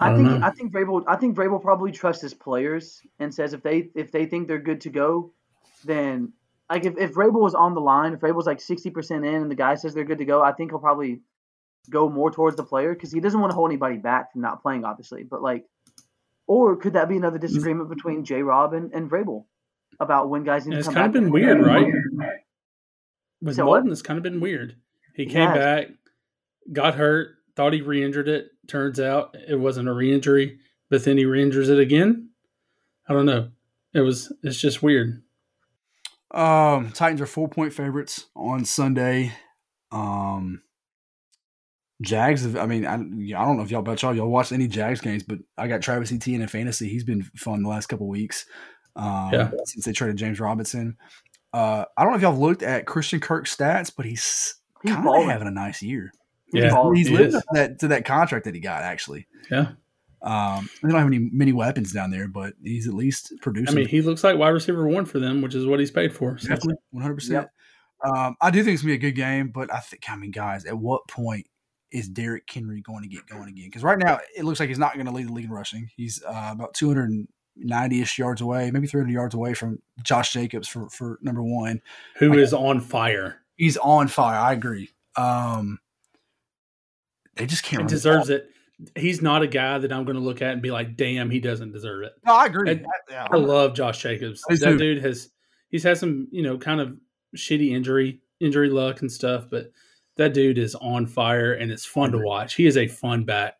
[0.00, 0.40] I, I I think know.
[0.42, 4.12] I think Vrabel I think Vrabel probably trusts his players and says if they if
[4.12, 5.32] they think they're good to go,
[5.84, 6.32] then
[6.70, 9.50] like if, if Vrabel was on the line, if Vrabel's like sixty percent in and
[9.50, 11.20] the guy says they're good to go, I think he'll probably
[11.90, 14.62] go more towards the player because he doesn't want to hold anybody back from not
[14.62, 15.22] playing, obviously.
[15.22, 15.64] But like,
[16.46, 17.46] or could that be another mm-hmm.
[17.46, 18.42] disagreement between J.
[18.42, 19.44] Rob and, and Vrabel
[20.00, 21.92] about when guys need And to it's kind of been weird, right?
[23.40, 23.86] With So what?
[23.86, 24.76] It's kind of been weird.
[25.14, 25.56] He came Yes.
[25.56, 25.88] back,
[26.72, 28.52] got hurt, thought he re-injured it.
[28.68, 32.30] Turns out it wasn't a re-injury, but then he re-injures it again.
[33.08, 33.48] I don't know.
[33.92, 34.32] It was.
[34.44, 35.22] It's just weird.
[36.30, 39.32] Um, Titans are four point favorites on Sunday.
[39.90, 40.62] Um,
[42.02, 42.42] Jags.
[42.44, 45.00] have- I mean, I, I don't know if y'all about y'all y'all watched any Jags
[45.00, 46.88] games, but I got Travis Etienne in fantasy.
[46.88, 48.46] He's been fun the last couple weeks.
[48.94, 49.50] Um, Yeah.
[49.64, 50.96] since they traded James Robinson.
[51.52, 54.54] Uh, I don't know if y'all have looked at Christian Kirk's stats, but he's
[54.84, 56.12] He's kind of having a nice year.
[56.52, 58.82] Yeah, he's he lived up to that to that contract that he got.
[58.82, 59.72] Actually, Yeah.
[60.22, 63.74] um, they don't have any many weapons down there, but he's at least producing.
[63.76, 66.14] I mean, he looks like wide receiver one for them, which is what he's paid
[66.14, 66.38] for.
[66.38, 66.48] So.
[66.48, 67.48] Definitely, one hundred percent.
[68.04, 70.30] Um, I do think it's gonna be a good game, but I think, I mean,
[70.30, 71.46] guys, at what point
[71.90, 73.64] is Derrick Henry going to get going again?
[73.66, 75.88] Because right now it looks like he's not going to lead the league in rushing.
[75.96, 79.52] He's uh, about two hundred and ninety ish yards away, maybe three hundred yards away
[79.54, 81.80] from Josh Jacobs for for number one.
[82.18, 84.38] Who Like- is on fire He's on fire.
[84.38, 84.90] I agree.
[85.16, 85.80] Um,
[87.38, 87.80] they just can't.
[87.80, 88.50] and run the deserves it.
[88.94, 91.40] He's not a guy that I'm going to look at and be like, "Damn, he
[91.40, 92.70] doesn't deserve it." No, I agree.
[92.70, 94.44] And- Yeah, I love Josh Jacobs.
[94.48, 94.78] I That too.
[94.78, 95.30] dude has
[95.70, 96.96] he's had some you know kind of
[97.36, 99.72] shitty injury injury luck and stuff, but
[100.16, 102.54] that dude is on fire and it's fun to watch.
[102.54, 103.54] He is a fun back.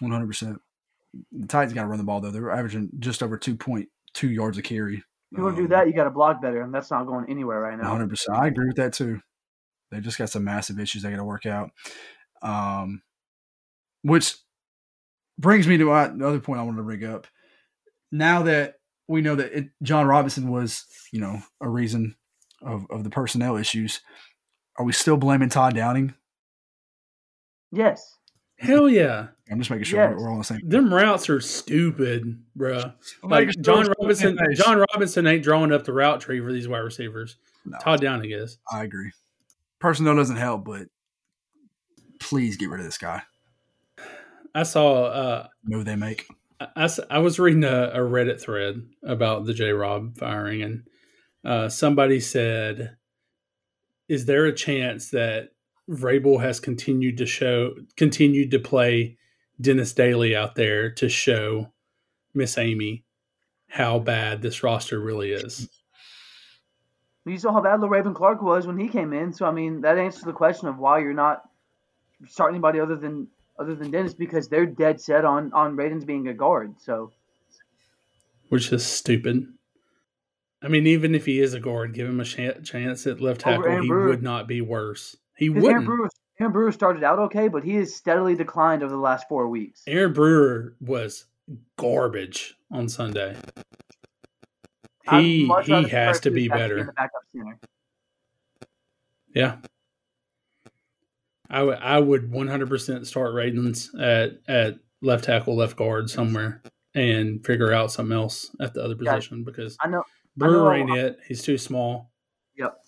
[0.00, 0.60] One hundred percent.
[1.32, 2.30] The Titans got to run the ball though.
[2.30, 4.96] They're averaging just over two point two yards a carry.
[5.32, 7.06] If you want to do um, that, you got to block better, and that's not
[7.06, 7.88] going anywhere right now.
[7.88, 8.38] hundred percent.
[8.38, 9.20] I agree with that too.
[9.90, 11.70] They just got some massive issues they got to work out.
[12.42, 13.02] Um,
[14.02, 14.36] which
[15.38, 17.26] brings me to my, the other point I wanted to bring up.
[18.12, 18.74] Now that
[19.08, 22.16] we know that it, Jon Robinson was, you know, a reason
[22.62, 24.00] of, of the personnel issues,
[24.78, 26.14] are we still blaming Todd Downing?
[27.72, 28.14] Yes.
[28.58, 29.28] Hell yeah.
[29.50, 30.14] I'm just making sure Yes.
[30.16, 30.60] we're, we're all the same.
[30.64, 32.94] Them routes are stupid, bruh.
[33.22, 34.38] I'm Like John we're still on the Robinson.
[34.54, 37.36] Jon Robinson ain't drawing up the route tree for these wide receivers.
[37.64, 38.58] No, Todd Downing is.
[38.72, 39.12] I agree.
[39.78, 40.88] Personnel doesn't help, but
[42.18, 43.22] please get rid of this guy.
[44.54, 46.26] I saw uh Move they make.
[46.60, 50.88] I I was reading a, a Reddit thread about the J Rob firing, and
[51.44, 52.96] uh, somebody said,
[54.08, 55.50] "Is there a chance that
[55.90, 59.18] Vrabel has continued to show, continued to play
[59.60, 61.72] Dennis Daley out there to show
[62.34, 63.04] Miss Amy
[63.68, 65.68] how bad this roster really is?"
[67.26, 69.32] You saw how bad Raven Clark was when he came in.
[69.32, 71.42] So I mean, that answers the question of why you're not
[72.28, 76.28] starting anybody other than other than Dennis because they're dead set on on Radunz being
[76.28, 76.74] a guard.
[76.80, 77.12] So
[78.48, 79.48] Which is stupid.
[80.62, 83.42] I mean, even if he is a guard, give him a chan- chance at left
[83.42, 83.80] tackle.
[83.80, 84.08] He Brewer.
[84.08, 85.16] would not be worse.
[85.36, 85.84] He because Aaron.
[85.84, 86.08] Brewer,
[86.40, 89.82] Aaron Brewer started out okay, but he has steadily declined over the last four weeks.
[89.86, 91.26] Aaron Brewer was
[91.76, 93.36] garbage on Sunday.
[95.10, 96.84] He he has to be better.
[96.84, 97.58] the backup center.
[99.34, 99.56] Yeah.
[101.48, 106.62] I would I would 100% start Radunz at at left tackle, left guard somewhere
[106.94, 109.14] and figure out something else at the other Yeah.
[109.14, 110.02] position because I know.
[110.36, 111.18] Brewer I know- ain't uh, it.
[111.28, 112.10] He's too small.
[112.56, 112.84] Yep.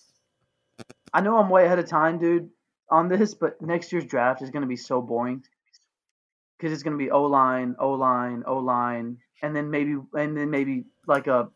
[1.13, 2.49] I know I'm way ahead of time, dude,
[2.91, 5.43] on this, but next year's draft is going to be so boring
[6.57, 10.35] because it's going to be O line, O line, O line, and then maybe and
[10.35, 11.49] then maybe like a,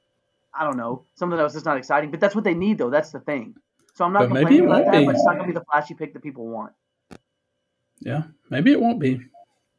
[0.56, 2.12] I don't know, something else that's not exciting.
[2.12, 2.90] But that's what they need, though.
[2.90, 3.56] That's the thing.
[3.96, 5.06] So I'm not But maybe complaining it about won't that, be.
[5.06, 6.74] but it's not going to be the flashy pick that people want.
[8.00, 8.24] Yeah.
[8.50, 9.20] Maybe it won't be.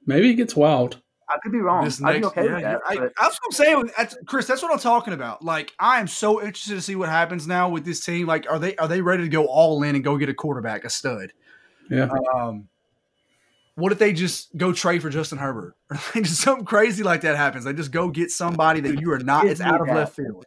[0.07, 1.01] Maybe it gets wild.
[1.29, 1.85] I could be wrong.
[1.85, 2.81] This I'd be next- okay yeah, with yeah, that.
[2.87, 4.47] I, but that's what I'm saying, That's- Chris.
[4.47, 5.43] That's what I'm talking about.
[5.43, 8.27] Like, I am so interested to see what happens now with this team.
[8.27, 10.85] Like, are they are they ready to go all in and go get a quarterback,
[10.85, 11.33] a stud?
[11.91, 12.11] Yeah.
[12.35, 12.68] Um,
[13.77, 17.22] what if they just go trade for Justin Herbert, or like just something crazy like
[17.22, 17.64] that happens?
[17.64, 19.43] They just go get somebody that you are not.
[19.45, 20.45] Give It's out of left field.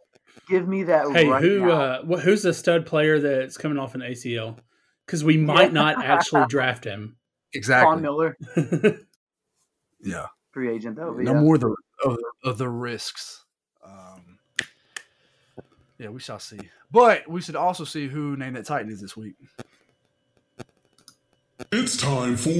[0.48, 1.70] Give me that Hey, right who now.
[1.70, 4.58] uh who's the stud player that's coming off an ACL?
[5.06, 7.00] Cuz we might not actually draft him.
[7.08, 7.14] Von
[7.54, 8.02] Exactly.
[8.02, 8.36] Miller,
[10.00, 10.26] Yeah.
[10.52, 11.14] free agent though.
[11.14, 11.40] but No yeah.
[11.40, 11.74] more the
[12.04, 13.44] of, the- of the risks.
[13.84, 14.38] Um,
[15.98, 16.58] yeah, we shall see.
[16.90, 19.34] But we should also see who named that Titan is this week.
[21.72, 22.50] It's time for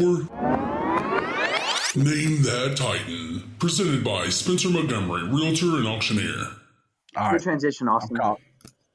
[1.96, 6.48] Name That Titan, presented by Spencer Montgomery, Realtor and Auctioneer.
[7.18, 7.42] All Good right.
[7.42, 8.16] transition, I'm, Austin.
[8.16, 8.38] conf-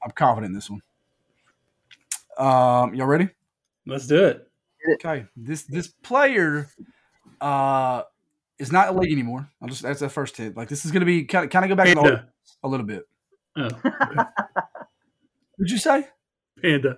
[0.04, 0.82] I'm confident in this one.
[2.38, 3.30] Um, y'all ready?
[3.86, 4.50] Let's do it.
[4.96, 5.26] Okay.
[5.36, 6.68] This this player
[7.42, 8.04] uh
[8.60, 9.50] is not a league anymore.
[9.62, 10.56] I'll just that's the first tip.
[10.58, 12.28] Like this is gonna be kind of kind of go back in the Panda.
[12.64, 13.04] a little bit.
[13.56, 13.70] Oh,
[15.60, 16.08] Would you say?
[16.62, 16.98] Panda.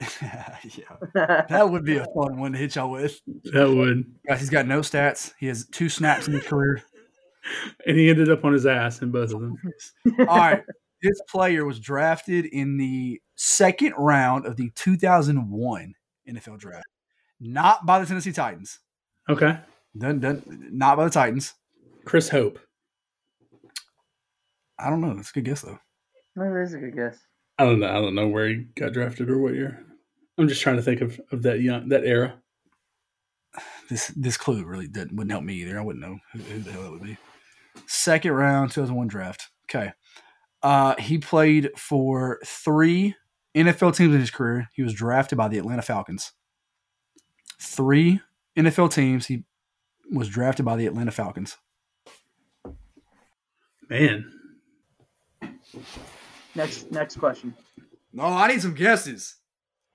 [0.22, 1.44] yeah.
[1.48, 3.20] That would be a fun one to hit y'all with.
[3.52, 4.04] That would.
[4.28, 5.32] Guys, he's got no stats.
[5.40, 6.82] He has two snaps in his career.
[7.86, 9.56] And he ended up on his ass in both of them.
[10.20, 10.62] All right.
[11.02, 15.94] This player was drafted in the second round of the 2001
[16.28, 16.86] NFL draft.
[17.40, 18.80] Not by the Tennessee Titans.
[19.28, 19.58] Okay.
[19.96, 20.42] Done, done,
[20.72, 21.54] not by the Titans.
[22.04, 22.58] Chris Hope.
[24.78, 25.14] I don't know.
[25.14, 25.78] That's a good guess, though.
[26.36, 27.18] That is a good guess.
[27.58, 27.88] I don't know.
[27.88, 29.84] I don't know where he got drafted or what year.
[30.38, 32.40] I'm just trying to think of, of that young that era.
[33.90, 35.78] This this clue really didn't, wouldn't help me either.
[35.78, 37.16] I wouldn't know who, who the hell that would be.
[37.86, 39.48] Second round, 2001 draft.
[39.70, 39.92] Okay.
[40.62, 43.14] Uh, he played for three
[43.54, 44.68] NFL teams in his career.
[44.74, 46.32] He was drafted by the Atlanta Falcons.
[47.60, 48.20] three
[48.56, 49.26] NFL teams.
[49.26, 49.44] He
[50.12, 51.56] was drafted by the Atlanta Falcons.
[53.88, 54.30] Man.
[56.54, 57.54] Next next question.
[58.12, 59.36] No, I need some guesses.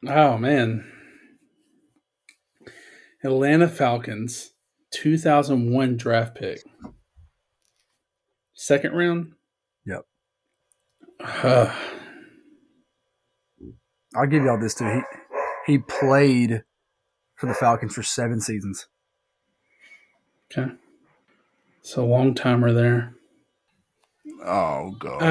[0.07, 0.85] Oh man.
[3.23, 4.51] Atlanta Falcons,
[4.91, 6.61] 2001 draft pick.
[8.63, 9.33] Second round?
[9.85, 10.05] Yep.
[11.19, 11.75] Uh,
[14.15, 15.03] I'll give y'all this too.
[15.65, 16.63] He he played
[17.35, 18.87] for the Falcons for seven seasons.
[20.49, 20.71] okay.
[21.81, 23.15] It's a long timer there.
[24.45, 25.23] Oh god.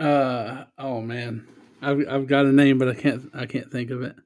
[0.00, 0.04] Oh.
[0.04, 1.46] Uh oh man.
[1.80, 4.16] I've I've got a name but I can't I can't think of it.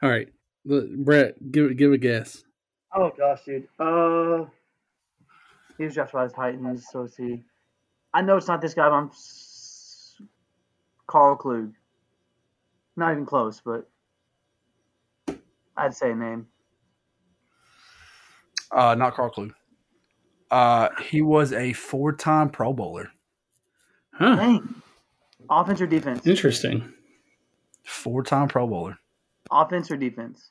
[0.00, 0.28] All right.
[0.64, 2.44] Look, Brett, give it give a guess.
[2.94, 3.66] Oh gosh, dude.
[3.80, 4.44] Uh,
[5.78, 6.86] he was drafted by the Titans.
[6.90, 7.42] So let's see.
[8.12, 10.16] I know it's not this guy, but I'm s-
[11.06, 11.72] Karl Klug.
[12.96, 13.88] Not even close, but
[15.76, 16.46] I'd say a name.
[18.70, 19.52] Uh, not Karl Klug.
[20.50, 23.10] Uh, he was a four-time Pro Bowler.
[24.12, 24.36] Huh.
[24.36, 24.74] Dang.
[25.50, 26.24] Offense or defense?
[26.26, 26.92] Interesting.
[27.84, 28.96] Four-time Pro Bowler.
[29.50, 30.50] Offense or defense?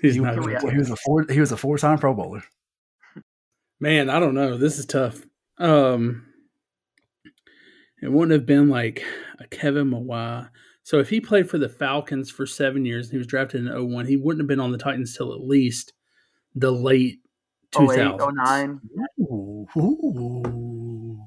[0.00, 0.60] He's He, not we gonna at?
[0.62, 1.26] tell he was a four.
[1.30, 2.42] He was a four-time Pro Bowler.
[3.80, 4.56] Man, I don't know.
[4.56, 5.22] This is tough.
[5.58, 6.26] Um,
[8.02, 9.04] it wouldn't have been like
[9.38, 10.48] a Kevin Mawae.
[10.82, 13.90] So if he played for the Falcons for seven years and he was drafted in
[13.90, 15.92] 01, he wouldn't have been on the Titans till at least
[16.54, 17.20] the late
[17.74, 18.34] 08, 2000s.
[18.34, 18.80] 09.
[19.20, 21.26] Ooh, ooh.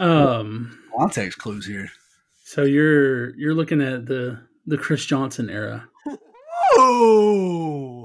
[0.00, 1.88] Um, Context clues here.
[2.44, 5.86] so you're you're looking at the the Chris Johnson era.
[6.78, 8.01] Ooh.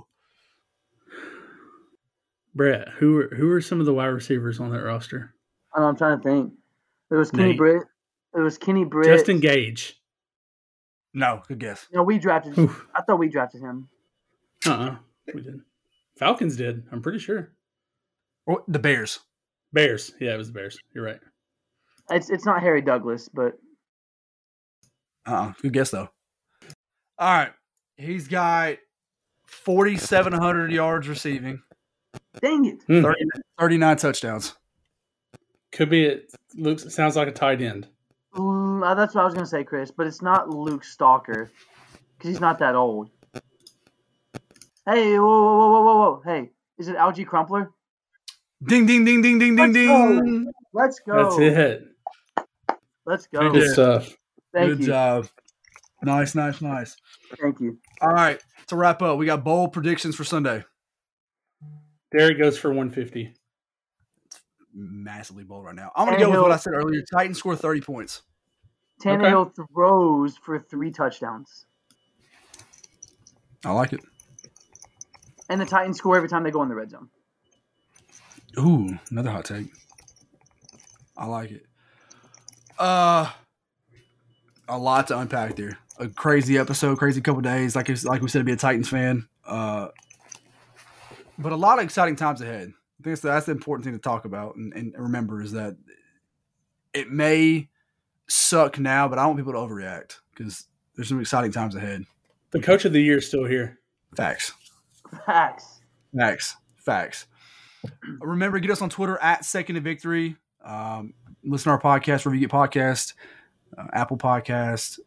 [2.58, 5.34] Brett, who are who are some of the wide receivers on that roster?
[5.74, 6.54] I know, I'm trying to think.
[7.12, 7.58] It was Kenny Nate.
[7.58, 7.84] Britt.
[8.34, 9.06] There was Kenny Britt.
[9.06, 10.02] Justin Gage.
[11.14, 11.88] No, good guess.
[11.94, 12.58] No, we drafted.
[12.58, 12.88] Oof.
[12.96, 13.88] I thought we drafted him.
[14.66, 14.96] Uh uh
[15.34, 15.62] we did.
[16.18, 16.84] Falcons did.
[16.92, 17.52] I'm pretty sure.
[18.46, 19.20] Or the Bears.
[19.72, 20.14] Bears.
[20.20, 20.78] Yeah, it was the Bears.
[20.94, 21.20] You're right.
[22.10, 23.54] It's it's not Harry Douglas, but
[25.26, 26.10] Uh, good guess though.
[27.20, 27.52] All right,
[27.98, 28.78] he's got
[29.46, 31.62] forty-seven hundred yards receiving,
[32.42, 32.84] dang it.
[32.88, 33.02] Hmm.
[33.02, 33.26] 30,
[33.60, 34.56] 39 touchdowns.
[35.72, 37.88] Could be it looks sounds like a tight end.
[38.34, 39.92] Mm, uh, that's what I was gonna say, Chris.
[39.92, 41.50] But it's not Luke Stocker
[42.18, 43.10] because he's not that old.
[44.86, 46.22] Hey, whoa, whoa, whoa, whoa, whoa, whoa!
[46.24, 47.72] Hey, is it Alge Crumpler?
[48.64, 50.22] Ding, ding, ding, ding, ding, ding, Let's go.
[50.24, 50.52] ding.
[50.74, 51.24] Let's go.
[51.24, 51.88] That's it.
[53.06, 53.52] Let's go.
[53.52, 54.18] Good stuff.
[54.54, 54.86] Thank Good you.
[54.88, 55.28] job.
[56.04, 56.96] Nice, nice, nice.
[57.42, 57.78] Thank you.
[58.02, 60.64] All right, to wrap up, we got bold predictions for Sunday.
[62.12, 63.34] Derrick goes for 150.
[64.26, 64.40] It's
[64.74, 65.92] Massively bold right now.
[65.96, 67.02] I'm going to go with what I said earlier.
[67.12, 68.22] Titans score 30 points.
[69.02, 71.66] Tannehill throws for three touchdowns,
[73.64, 74.02] I like it.
[75.50, 77.10] and the Titans score every time they go in the red zone.
[78.58, 79.68] Ooh, another hot take.
[81.16, 81.66] I like it.
[82.80, 83.30] Uh,
[84.68, 85.78] a lot to unpack there.
[86.00, 87.76] A crazy episode, crazy couple days.
[87.76, 89.28] Like it's, like we said, to be a Titans fan.
[89.46, 89.90] Uh,
[91.38, 92.70] but a lot of exciting times ahead.
[93.00, 95.52] I think that's the, that's the important thing to talk about and, and remember is
[95.52, 95.76] that
[96.94, 97.70] it may
[98.28, 100.66] suck now, but I don't want people to overreact because
[100.96, 102.06] there's some exciting times ahead.
[102.52, 103.80] The coach of the year is still here.
[104.16, 104.54] Facts.
[105.26, 105.82] Facts.
[106.16, 106.56] Facts.
[106.78, 107.28] Facts.
[108.20, 110.36] Remember, get us on Twitter at Second to Victory.
[110.66, 111.14] Um,
[111.44, 113.14] listen to our podcast wherever you get podcast,
[113.78, 115.00] uh, Apple Podcast,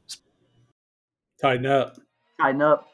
[1.40, 1.96] Tighten up.
[2.38, 2.89] Tighten up.